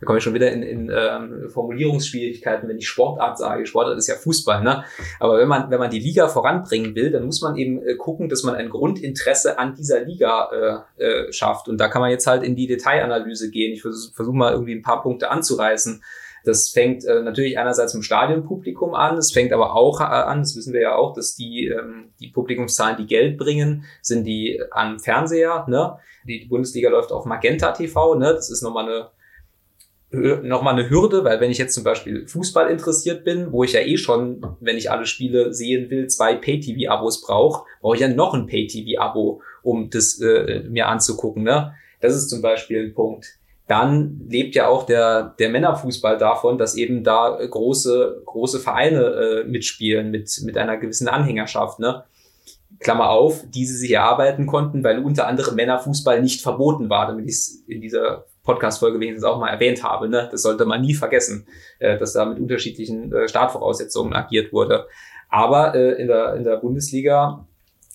da 0.00 0.06
komme 0.06 0.18
ich 0.18 0.24
schon 0.24 0.34
wieder 0.34 0.50
in, 0.50 0.62
in 0.62 0.92
ähm, 0.94 1.48
Formulierungsschwierigkeiten, 1.48 2.68
wenn 2.68 2.78
ich 2.78 2.88
Sportart 2.88 3.38
sage. 3.38 3.66
Sportart 3.66 3.96
ist 3.98 4.08
ja 4.08 4.16
Fußball, 4.16 4.62
ne? 4.62 4.84
Aber 5.20 5.38
wenn 5.38 5.48
man, 5.48 5.70
wenn 5.70 5.78
man 5.78 5.90
die 5.90 6.00
Liga 6.00 6.28
voranbringen 6.28 6.94
will, 6.94 7.10
dann 7.10 7.24
muss 7.24 7.40
man 7.40 7.56
eben 7.56 7.82
äh, 7.82 7.94
gucken, 7.96 8.28
dass 8.28 8.42
man 8.42 8.54
ein 8.54 8.68
Grundinteresse 8.68 9.58
an 9.58 9.74
dieser 9.74 10.00
Liga 10.04 10.84
äh, 10.98 11.04
äh, 11.04 11.32
schafft. 11.32 11.68
Und 11.68 11.78
da 11.78 11.88
kann 11.88 12.02
man 12.02 12.10
jetzt 12.10 12.26
halt 12.26 12.42
in 12.42 12.56
die 12.56 12.66
Detailanalyse 12.66 13.50
gehen. 13.50 13.72
Ich 13.72 13.82
versuche 13.82 14.14
versuch 14.14 14.34
mal 14.34 14.52
irgendwie 14.52 14.74
ein 14.74 14.82
paar 14.82 15.02
Punkte 15.02 15.30
anzureißen. 15.30 16.02
Das 16.44 16.68
fängt 16.68 17.04
äh, 17.04 17.22
natürlich 17.22 17.58
einerseits 17.58 17.94
im 17.94 18.02
Stadionpublikum 18.02 18.94
an, 18.94 19.16
es 19.16 19.32
fängt 19.32 19.52
aber 19.52 19.74
auch 19.74 20.00
äh, 20.00 20.04
an, 20.04 20.40
das 20.40 20.54
wissen 20.56 20.74
wir 20.74 20.82
ja 20.82 20.94
auch, 20.94 21.14
dass 21.14 21.34
die, 21.34 21.68
ähm, 21.68 22.12
die 22.20 22.28
Publikumszahlen, 22.28 22.98
die 22.98 23.06
Geld 23.06 23.38
bringen, 23.38 23.84
sind 24.02 24.24
die 24.24 24.60
am 24.70 24.98
Fernseher. 24.98 25.64
Ne? 25.68 25.96
Die, 26.28 26.44
Bundesliga 26.44 26.90
läuft 26.90 27.12
auf 27.12 27.24
Magenta 27.24 27.72
TV, 27.72 28.16
ne? 28.16 28.34
das 28.34 28.50
ist 28.50 28.62
nochmal 28.62 28.84
eine 28.84 29.10
nochmal 30.42 30.74
eine 30.74 30.90
Hürde, 30.90 31.24
weil 31.24 31.40
wenn 31.40 31.50
ich 31.50 31.58
jetzt 31.58 31.74
zum 31.74 31.84
Beispiel 31.84 32.26
Fußball 32.26 32.70
interessiert 32.70 33.24
bin, 33.24 33.52
wo 33.52 33.64
ich 33.64 33.72
ja 33.72 33.80
eh 33.80 33.96
schon, 33.96 34.44
wenn 34.60 34.76
ich 34.76 34.90
alle 34.90 35.06
Spiele 35.06 35.52
sehen 35.52 35.90
will, 35.90 36.06
zwei 36.08 36.34
Pay-TV-Abos 36.34 37.22
brauche, 37.22 37.64
brauche 37.80 37.96
ich 37.96 38.02
ja 38.02 38.08
noch 38.08 38.34
ein 38.34 38.46
Pay-TV-Abo, 38.46 39.42
um 39.62 39.90
das 39.90 40.20
äh, 40.20 40.64
mir 40.68 40.88
anzugucken. 40.88 41.42
Ne? 41.42 41.74
Das 42.00 42.14
ist 42.14 42.28
zum 42.28 42.42
Beispiel 42.42 42.86
ein 42.86 42.94
Punkt 42.94 43.38
dann 43.66 44.26
lebt 44.28 44.54
ja 44.54 44.68
auch 44.68 44.84
der, 44.84 45.34
der 45.38 45.48
Männerfußball 45.48 46.18
davon, 46.18 46.58
dass 46.58 46.74
eben 46.74 47.02
da 47.02 47.30
große, 47.30 48.22
große 48.26 48.60
Vereine 48.60 49.00
äh, 49.00 49.44
mitspielen 49.44 50.10
mit, 50.10 50.30
mit 50.44 50.58
einer 50.58 50.76
gewissen 50.76 51.08
Anhängerschaft. 51.08 51.78
Ne? 51.78 52.04
Klammer 52.80 53.08
auf, 53.08 53.42
die 53.48 53.64
sie 53.64 53.76
sich 53.76 53.92
erarbeiten 53.92 54.46
konnten, 54.46 54.84
weil 54.84 54.98
unter 54.98 55.26
anderem 55.26 55.54
Männerfußball 55.54 56.20
nicht 56.20 56.42
verboten 56.42 56.90
war, 56.90 57.06
damit 57.06 57.26
ich 57.26 57.34
es 57.34 57.64
in 57.66 57.80
dieser 57.80 58.26
Podcast-Folge 58.44 59.00
wenigstens 59.00 59.24
auch 59.24 59.38
mal 59.38 59.48
erwähnt 59.48 59.82
habe. 59.82 60.08
Ne? 60.08 60.28
Das 60.30 60.42
sollte 60.42 60.64
man 60.64 60.82
nie 60.82 60.94
vergessen, 60.94 61.46
äh, 61.78 61.98
dass 61.98 62.12
da 62.12 62.24
mit 62.24 62.38
unterschiedlichen 62.38 63.12
äh, 63.12 63.28
Startvoraussetzungen 63.28 64.12
agiert 64.12 64.52
wurde. 64.52 64.86
Aber 65.28 65.74
äh, 65.74 66.00
in, 66.00 66.06
der, 66.06 66.34
in 66.34 66.44
der 66.44 66.58
Bundesliga 66.58 67.46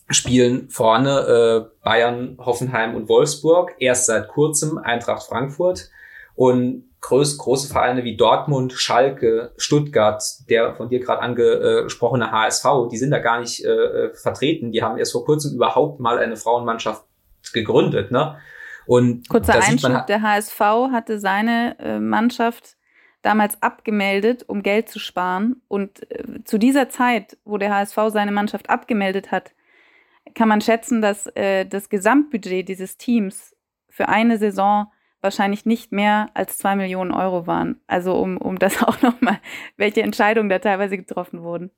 spielen 0.09 0.69
vorne 0.69 1.69
äh, 1.69 1.83
Bayern, 1.83 2.37
Hoffenheim 2.39 2.95
und 2.95 3.07
Wolfsburg, 3.07 3.75
erst 3.79 4.07
seit 4.07 4.27
kurzem 4.27 4.77
Eintracht 4.77 5.23
Frankfurt 5.23 5.89
und 6.35 6.89
groß, 7.01 7.37
große 7.37 7.71
Vereine 7.71 8.03
wie 8.03 8.17
Dortmund, 8.17 8.73
Schalke, 8.73 9.51
Stuttgart, 9.57 10.23
der 10.49 10.75
von 10.75 10.89
dir 10.89 10.99
gerade 10.99 11.21
angesprochene 11.21 12.31
HSV, 12.31 12.65
die 12.91 12.97
sind 12.97 13.11
da 13.11 13.19
gar 13.19 13.39
nicht 13.39 13.63
äh, 13.63 14.13
vertreten. 14.13 14.71
Die 14.71 14.83
haben 14.83 14.97
erst 14.97 15.11
vor 15.11 15.25
kurzem 15.25 15.53
überhaupt 15.53 15.99
mal 15.99 16.17
eine 16.17 16.35
Frauenmannschaft 16.35 17.03
gegründet. 17.53 18.11
Ne? 18.11 18.37
Und 18.89 19.29
Kurzer 19.29 19.53
Einschub, 19.53 20.07
der 20.07 20.23
HSV 20.23 20.59
hatte 20.91 21.19
seine 21.19 21.77
äh, 21.77 21.99
Mannschaft 21.99 22.75
damals 23.21 23.61
abgemeldet, 23.61 24.45
um 24.47 24.63
Geld 24.63 24.89
zu 24.89 24.97
sparen. 24.97 25.61
Und 25.67 26.11
äh, 26.11 26.43
zu 26.43 26.57
dieser 26.57 26.89
Zeit, 26.89 27.37
wo 27.45 27.59
der 27.59 27.71
HSV 27.71 27.95
seine 28.07 28.31
Mannschaft 28.31 28.71
abgemeldet 28.71 29.29
hat, 29.29 29.53
kann 30.33 30.47
man 30.47 30.59
schätzen, 30.61 31.03
dass 31.03 31.27
äh, 31.35 31.67
das 31.67 31.89
Gesamtbudget 31.89 32.67
dieses 32.67 32.97
Teams 32.97 33.55
für 33.89 34.09
eine 34.09 34.39
Saison 34.39 34.91
wahrscheinlich 35.21 35.65
nicht 35.65 35.91
mehr 35.91 36.29
als 36.33 36.57
zwei 36.57 36.75
Millionen 36.75 37.11
Euro 37.11 37.47
waren. 37.47 37.81
Also 37.87 38.15
um, 38.15 38.37
um 38.37 38.59
das 38.59 38.81
auch 38.83 39.01
nochmal, 39.01 39.39
welche 39.77 40.01
Entscheidungen 40.01 40.49
da 40.49 40.59
teilweise 40.59 40.97
getroffen 40.97 41.41
wurden. 41.41 41.71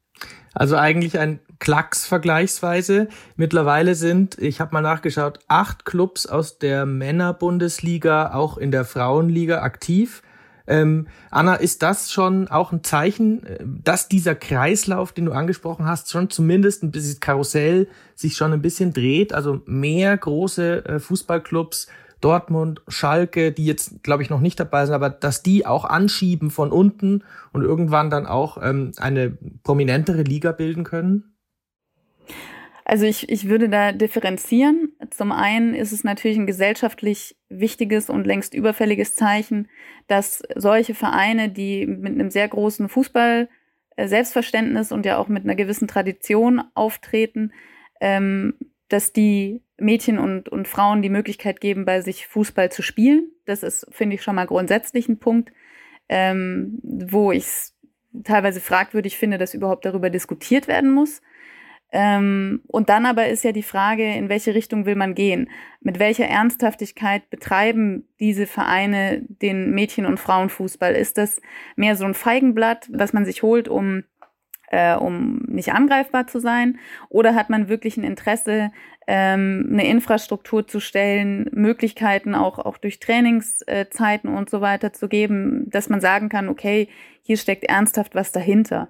Also 0.53 0.75
eigentlich 0.75 1.17
ein 1.17 1.39
Klacks 1.59 2.05
vergleichsweise. 2.05 3.07
Mittlerweile 3.35 3.95
sind, 3.95 4.37
ich 4.37 4.59
habe 4.59 4.73
mal 4.73 4.81
nachgeschaut, 4.81 5.39
acht 5.47 5.85
Clubs 5.85 6.25
aus 6.25 6.59
der 6.59 6.85
Männerbundesliga 6.85 8.33
auch 8.33 8.57
in 8.57 8.71
der 8.71 8.85
Frauenliga 8.85 9.61
aktiv. 9.61 10.21
Ähm, 10.67 11.07
Anna, 11.31 11.55
ist 11.55 11.81
das 11.81 12.11
schon 12.11 12.47
auch 12.47 12.71
ein 12.71 12.83
Zeichen, 12.83 13.43
äh, 13.45 13.57
dass 13.61 14.07
dieser 14.07 14.35
Kreislauf, 14.35 15.11
den 15.11 15.25
du 15.25 15.31
angesprochen 15.31 15.85
hast, 15.85 16.11
schon 16.11 16.29
zumindest 16.29 16.83
ein 16.83 16.91
bisschen 16.91 17.19
Karussell 17.19 17.87
sich 18.15 18.35
schon 18.35 18.53
ein 18.53 18.61
bisschen 18.61 18.93
dreht? 18.93 19.33
Also 19.33 19.61
mehr 19.65 20.15
große 20.15 20.85
äh, 20.85 20.99
Fußballclubs, 20.99 21.87
Dortmund, 22.21 22.81
Schalke, 22.87 23.51
die 23.51 23.65
jetzt, 23.65 24.03
glaube 24.03 24.23
ich, 24.23 24.29
noch 24.29 24.39
nicht 24.39 24.59
dabei 24.59 24.85
sind, 24.85 24.95
aber 24.95 25.09
dass 25.09 25.43
die 25.43 25.65
auch 25.65 25.85
anschieben 25.85 26.51
von 26.51 26.71
unten 26.71 27.23
und 27.51 27.63
irgendwann 27.63 28.09
dann 28.09 28.25
auch 28.25 28.57
ähm, 28.61 28.91
eine 28.97 29.37
prominentere 29.63 30.21
Liga 30.21 30.51
bilden 30.51 30.83
können? 30.83 31.35
Also 32.85 33.05
ich, 33.05 33.29
ich 33.29 33.47
würde 33.47 33.69
da 33.69 33.91
differenzieren. 33.91 34.93
Zum 35.11 35.31
einen 35.31 35.75
ist 35.75 35.91
es 35.91 36.03
natürlich 36.03 36.37
ein 36.37 36.47
gesellschaftlich 36.47 37.37
wichtiges 37.49 38.09
und 38.09 38.25
längst 38.25 38.53
überfälliges 38.53 39.15
Zeichen, 39.15 39.69
dass 40.07 40.43
solche 40.55 40.93
Vereine, 40.93 41.49
die 41.49 41.85
mit 41.85 42.13
einem 42.13 42.29
sehr 42.29 42.47
großen 42.47 42.89
Fußball 42.89 43.47
äh, 43.95 44.23
und 44.91 45.05
ja 45.05 45.17
auch 45.17 45.27
mit 45.27 45.43
einer 45.43 45.55
gewissen 45.55 45.87
Tradition 45.87 46.61
auftreten, 46.73 47.53
ähm, 47.99 48.55
dass 48.89 49.13
die 49.13 49.61
Mädchen 49.81 50.19
und, 50.19 50.49
und 50.49 50.67
Frauen 50.67 51.01
die 51.01 51.09
Möglichkeit 51.09 51.59
geben, 51.59 51.85
bei 51.85 52.01
sich 52.01 52.27
Fußball 52.27 52.71
zu 52.71 52.81
spielen. 52.81 53.31
Das 53.45 53.63
ist, 53.63 53.87
finde 53.91 54.15
ich, 54.15 54.23
schon 54.23 54.35
mal 54.35 54.45
grundsätzlich 54.45 55.09
ein 55.09 55.19
Punkt, 55.19 55.51
ähm, 56.09 56.79
wo 56.83 57.31
ich 57.31 57.43
es 57.43 57.77
teilweise 58.23 58.61
fragwürdig 58.61 59.17
finde, 59.17 59.37
dass 59.37 59.53
überhaupt 59.53 59.85
darüber 59.85 60.09
diskutiert 60.09 60.67
werden 60.67 60.91
muss. 60.91 61.21
Ähm, 61.93 62.61
und 62.67 62.87
dann 62.89 63.05
aber 63.05 63.27
ist 63.27 63.43
ja 63.43 63.51
die 63.51 63.63
Frage, 63.63 64.15
in 64.15 64.29
welche 64.29 64.55
Richtung 64.55 64.85
will 64.85 64.95
man 64.95 65.13
gehen? 65.13 65.49
Mit 65.81 65.99
welcher 65.99 66.25
Ernsthaftigkeit 66.25 67.29
betreiben 67.29 68.07
diese 68.19 68.47
Vereine 68.47 69.23
den 69.27 69.71
Mädchen- 69.71 70.05
und 70.05 70.19
Frauenfußball? 70.19 70.93
Ist 70.93 71.17
das 71.17 71.41
mehr 71.75 71.97
so 71.97 72.05
ein 72.05 72.13
Feigenblatt, 72.13 72.89
was 72.93 73.11
man 73.11 73.25
sich 73.25 73.43
holt, 73.43 73.67
um 73.67 74.03
äh, 74.71 74.95
um 74.95 75.39
nicht 75.47 75.73
angreifbar 75.73 76.27
zu 76.27 76.39
sein? 76.39 76.79
Oder 77.09 77.35
hat 77.35 77.49
man 77.49 77.67
wirklich 77.67 77.97
ein 77.97 78.03
Interesse, 78.03 78.71
ähm, 79.05 79.69
eine 79.71 79.85
Infrastruktur 79.85 80.65
zu 80.65 80.79
stellen, 80.79 81.49
Möglichkeiten 81.51 82.33
auch, 82.33 82.57
auch 82.57 82.77
durch 82.77 82.99
Trainingszeiten 82.99 84.29
und 84.29 84.49
so 84.49 84.61
weiter 84.61 84.93
zu 84.93 85.09
geben, 85.09 85.69
dass 85.69 85.89
man 85.89 85.99
sagen 85.99 86.29
kann, 86.29 86.47
okay, 86.47 86.87
hier 87.21 87.37
steckt 87.37 87.65
ernsthaft 87.65 88.15
was 88.15 88.31
dahinter. 88.31 88.89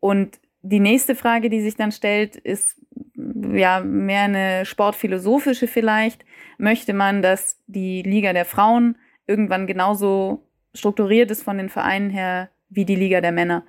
Und 0.00 0.38
die 0.62 0.80
nächste 0.80 1.14
Frage, 1.16 1.50
die 1.50 1.60
sich 1.60 1.76
dann 1.76 1.92
stellt, 1.92 2.36
ist 2.36 2.80
ja 3.16 3.80
mehr 3.80 4.22
eine 4.22 4.66
sportphilosophische 4.66 5.66
vielleicht. 5.66 6.24
Möchte 6.58 6.92
man, 6.92 7.22
dass 7.22 7.62
die 7.66 8.02
Liga 8.02 8.32
der 8.32 8.44
Frauen 8.44 8.96
irgendwann 9.26 9.66
genauso 9.66 10.46
strukturiert 10.74 11.30
ist 11.30 11.42
von 11.42 11.58
den 11.58 11.68
Vereinen 11.68 12.10
her 12.10 12.50
wie 12.68 12.84
die 12.84 12.96
Liga 12.96 13.20
der 13.20 13.32
Männer? 13.32 13.64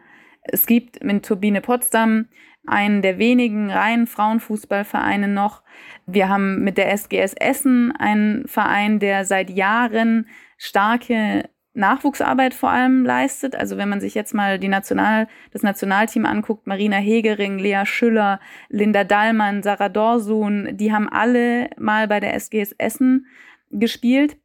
Es 0.51 0.65
gibt 0.65 1.03
mit 1.03 1.25
Turbine 1.25 1.61
Potsdam 1.61 2.27
einen 2.67 3.01
der 3.01 3.17
wenigen 3.17 3.71
reinen 3.71 4.07
Frauenfußballvereine 4.07 5.27
noch. 5.27 5.63
Wir 6.05 6.29
haben 6.29 6.63
mit 6.63 6.77
der 6.77 6.91
SGS 6.91 7.33
Essen 7.33 7.93
einen 7.95 8.47
Verein, 8.47 8.99
der 8.99 9.25
seit 9.25 9.49
Jahren 9.49 10.27
starke 10.57 11.49
Nachwuchsarbeit 11.73 12.53
vor 12.53 12.69
allem 12.69 13.05
leistet. 13.05 13.55
Also 13.55 13.77
wenn 13.77 13.89
man 13.89 14.01
sich 14.01 14.13
jetzt 14.13 14.33
mal 14.33 14.59
die 14.59 14.67
National, 14.67 15.27
das 15.51 15.63
Nationalteam 15.63 16.25
anguckt, 16.25 16.67
Marina 16.67 16.97
Hegering, 16.97 17.57
Lea 17.57 17.83
Schüller, 17.85 18.39
Linda 18.69 19.03
Dahlmann, 19.03 19.63
Sarah 19.63 19.89
Dorsun, 19.89 20.77
die 20.77 20.91
haben 20.91 21.09
alle 21.09 21.69
mal 21.77 22.07
bei 22.07 22.19
der 22.19 22.33
SGS 22.33 22.73
Essen 22.77 23.27
gespielt. 23.71 24.37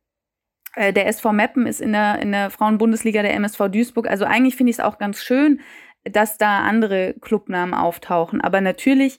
Äh, 0.77 0.93
der 0.93 1.07
SV 1.07 1.33
Meppen 1.33 1.67
ist 1.67 1.81
in 1.81 1.93
der, 1.93 2.21
in 2.21 2.33
der 2.33 2.51
Frauenbundesliga 2.51 3.23
der 3.23 3.35
MSV 3.35 3.69
Duisburg. 3.69 4.09
Also 4.09 4.25
eigentlich 4.25 4.57
finde 4.57 4.71
ich 4.71 4.77
es 4.77 4.85
auch 4.85 4.99
ganz 4.99 5.23
schön, 5.23 5.61
dass 6.05 6.38
da 6.38 6.61
andere 6.61 7.14
Clubnamen 7.21 7.75
auftauchen. 7.75 8.40
Aber 8.40 8.61
natürlich 8.61 9.19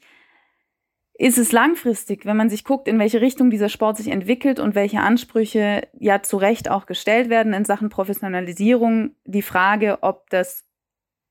ist 1.18 1.38
es 1.38 1.52
langfristig, 1.52 2.26
wenn 2.26 2.36
man 2.36 2.50
sich 2.50 2.64
guckt, 2.66 2.88
in 2.88 3.00
welche 3.00 3.22
Richtung 3.22 3.50
dieser 3.50 3.70
Sport 3.70 3.98
sich 3.98 4.10
entwickelt 4.10 4.60
und 4.60 4.76
welche 4.76 5.00
Ansprüche 5.00 5.88
ja 5.98 6.22
zu 6.22 6.38
Recht 6.38 6.70
auch 6.70 6.86
gestellt 6.86 7.30
werden 7.30 7.54
in 7.54 7.64
Sachen 7.64 7.90
Professionalisierung, 7.90 9.16
die 9.24 9.42
Frage, 9.42 10.00
ob 10.02 10.30
das 10.30 10.66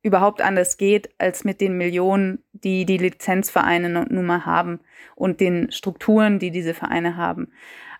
überhaupt 0.02 0.42
anders 0.42 0.76
geht 0.76 1.10
als 1.18 1.44
mit 1.44 1.60
den 1.60 1.76
Millionen, 1.76 2.44
die 2.52 2.84
die 2.84 2.98
Lizenzvereine 2.98 3.88
nun 3.88 4.26
mal 4.26 4.46
haben 4.46 4.80
und 5.16 5.40
den 5.40 5.70
Strukturen, 5.70 6.38
die 6.38 6.50
diese 6.50 6.74
Vereine 6.74 7.16
haben. 7.16 7.52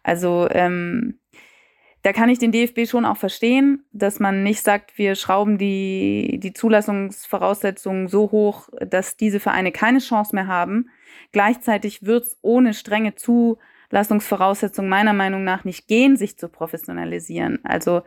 Also 0.03 0.47
ähm, 0.51 1.19
da 2.05 2.13
kann 2.13 2.29
ich 2.29 2.39
den 2.39 2.53
DFB 2.53 2.87
schon 2.89 3.05
auch 3.05 3.17
verstehen, 3.17 3.85
dass 3.93 4.21
man 4.21 4.45
nicht 4.45 4.63
sagt, 4.63 4.97
wir 4.97 5.17
schrauben 5.17 5.59
die, 5.59 6.39
die 6.41 6.53
Zulassungsvoraussetzungen 6.53 8.07
so 8.07 8.31
hoch, 8.31 8.69
dass 8.81 9.17
diese 9.17 9.41
Vereine 9.41 9.73
keine 9.73 9.99
Chance 9.99 10.35
mehr 10.37 10.47
haben, 10.47 10.89
Gleichzeitig 11.35 12.05
wird 12.05 12.25
es 12.25 12.39
ohne 12.43 12.75
strenge 12.75 13.15
Zulassungsvoraussetzungen 13.17 14.89
meiner 14.89 15.13
Meinung 15.13 15.43
nach 15.43 15.65
nicht 15.65 15.89
gehen, 15.89 16.17
sich 16.17 16.39
zu 16.39 16.49
professionalisieren. 16.49 17.59
Also 17.65 18.03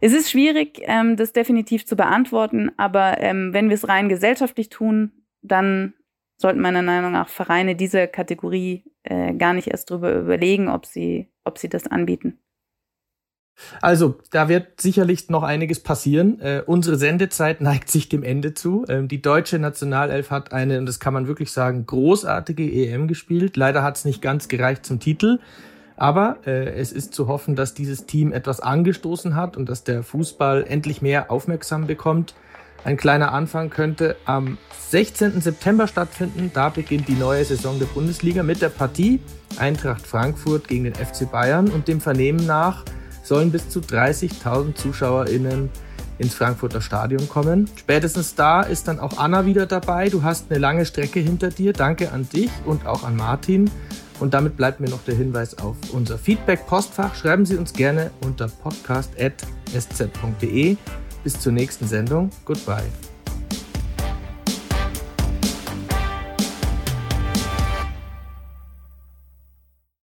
es 0.00 0.12
ist 0.12 0.30
schwierig, 0.30 0.80
ähm, 0.82 1.16
das 1.16 1.32
definitiv 1.32 1.86
zu 1.86 1.94
beantworten, 1.94 2.72
aber 2.76 3.20
ähm, 3.20 3.52
wenn 3.52 3.68
wir 3.68 3.74
es 3.74 3.88
rein 3.88 4.08
gesellschaftlich 4.08 4.68
tun, 4.68 5.12
dann 5.42 5.94
sollten 6.38 6.60
meiner 6.60 6.82
Meinung 6.82 7.12
nach 7.12 7.28
Vereine 7.28 7.76
dieser 7.76 8.06
Kategorie 8.06 8.82
äh, 9.04 9.34
gar 9.34 9.52
nicht 9.52 9.68
erst 9.68 9.90
drüber 9.90 10.12
überlegen, 10.12 10.68
ob 10.68 10.86
sie, 10.86 11.28
ob 11.44 11.58
sie 11.58 11.68
das 11.68 11.86
anbieten. 11.86 12.40
Also, 13.80 14.18
da 14.30 14.48
wird 14.48 14.80
sicherlich 14.80 15.28
noch 15.28 15.42
einiges 15.42 15.80
passieren. 15.80 16.40
Äh, 16.40 16.62
unsere 16.66 16.96
Sendezeit 16.96 17.60
neigt 17.60 17.90
sich 17.90 18.08
dem 18.08 18.22
Ende 18.22 18.54
zu. 18.54 18.84
Ähm, 18.88 19.08
die 19.08 19.22
deutsche 19.22 19.58
Nationalelf 19.58 20.30
hat 20.30 20.52
eine, 20.52 20.78
und 20.78 20.86
das 20.86 21.00
kann 21.00 21.14
man 21.14 21.26
wirklich 21.26 21.52
sagen, 21.52 21.86
großartige 21.86 22.62
EM 22.62 23.08
gespielt. 23.08 23.56
Leider 23.56 23.82
hat 23.82 23.96
es 23.96 24.04
nicht 24.04 24.22
ganz 24.22 24.48
gereicht 24.48 24.84
zum 24.86 25.00
Titel. 25.00 25.38
Aber 25.96 26.38
äh, 26.46 26.70
es 26.70 26.92
ist 26.92 27.12
zu 27.12 27.28
hoffen, 27.28 27.56
dass 27.56 27.74
dieses 27.74 28.06
Team 28.06 28.32
etwas 28.32 28.60
angestoßen 28.60 29.36
hat 29.36 29.58
und 29.58 29.68
dass 29.68 29.84
der 29.84 30.02
Fußball 30.02 30.64
endlich 30.66 31.02
mehr 31.02 31.30
Aufmerksam 31.30 31.86
bekommt. 31.86 32.34
Ein 32.84 32.96
kleiner 32.96 33.32
Anfang 33.32 33.68
könnte 33.68 34.16
am 34.24 34.56
16. 34.88 35.42
September 35.42 35.86
stattfinden. 35.86 36.50
Da 36.54 36.70
beginnt 36.70 37.08
die 37.08 37.14
neue 37.14 37.44
Saison 37.44 37.78
der 37.78 37.86
Bundesliga 37.86 38.42
mit 38.42 38.62
der 38.62 38.70
Partie 38.70 39.20
Eintracht 39.58 40.06
Frankfurt 40.06 40.68
gegen 40.68 40.84
den 40.84 40.94
FC 40.94 41.30
Bayern 41.30 41.68
und 41.68 41.88
dem 41.88 42.00
Vernehmen 42.00 42.46
nach 42.46 42.84
sollen 43.30 43.50
bis 43.52 43.70
zu 43.70 43.80
30.000 43.80 44.74
ZuschauerInnen 44.74 45.70
ins 46.18 46.34
Frankfurter 46.34 46.82
Stadion 46.82 47.28
kommen. 47.28 47.70
Spätestens 47.76 48.34
da 48.34 48.62
ist 48.62 48.88
dann 48.88 48.98
auch 48.98 49.18
Anna 49.18 49.46
wieder 49.46 49.66
dabei. 49.66 50.08
Du 50.08 50.24
hast 50.24 50.50
eine 50.50 50.58
lange 50.58 50.84
Strecke 50.84 51.20
hinter 51.20 51.50
dir. 51.50 51.72
Danke 51.72 52.10
an 52.10 52.28
dich 52.28 52.50
und 52.66 52.86
auch 52.86 53.04
an 53.04 53.14
Martin. 53.14 53.70
Und 54.18 54.34
damit 54.34 54.56
bleibt 54.56 54.80
mir 54.80 54.90
noch 54.90 55.04
der 55.04 55.14
Hinweis 55.14 55.56
auf 55.58 55.76
unser 55.92 56.18
Feedback-Postfach. 56.18 57.14
Schreiben 57.14 57.46
Sie 57.46 57.56
uns 57.56 57.72
gerne 57.72 58.10
unter 58.22 58.48
podcast.sz.de. 58.48 60.76
Bis 61.22 61.38
zur 61.38 61.52
nächsten 61.52 61.86
Sendung. 61.86 62.30
Goodbye. 62.44 62.90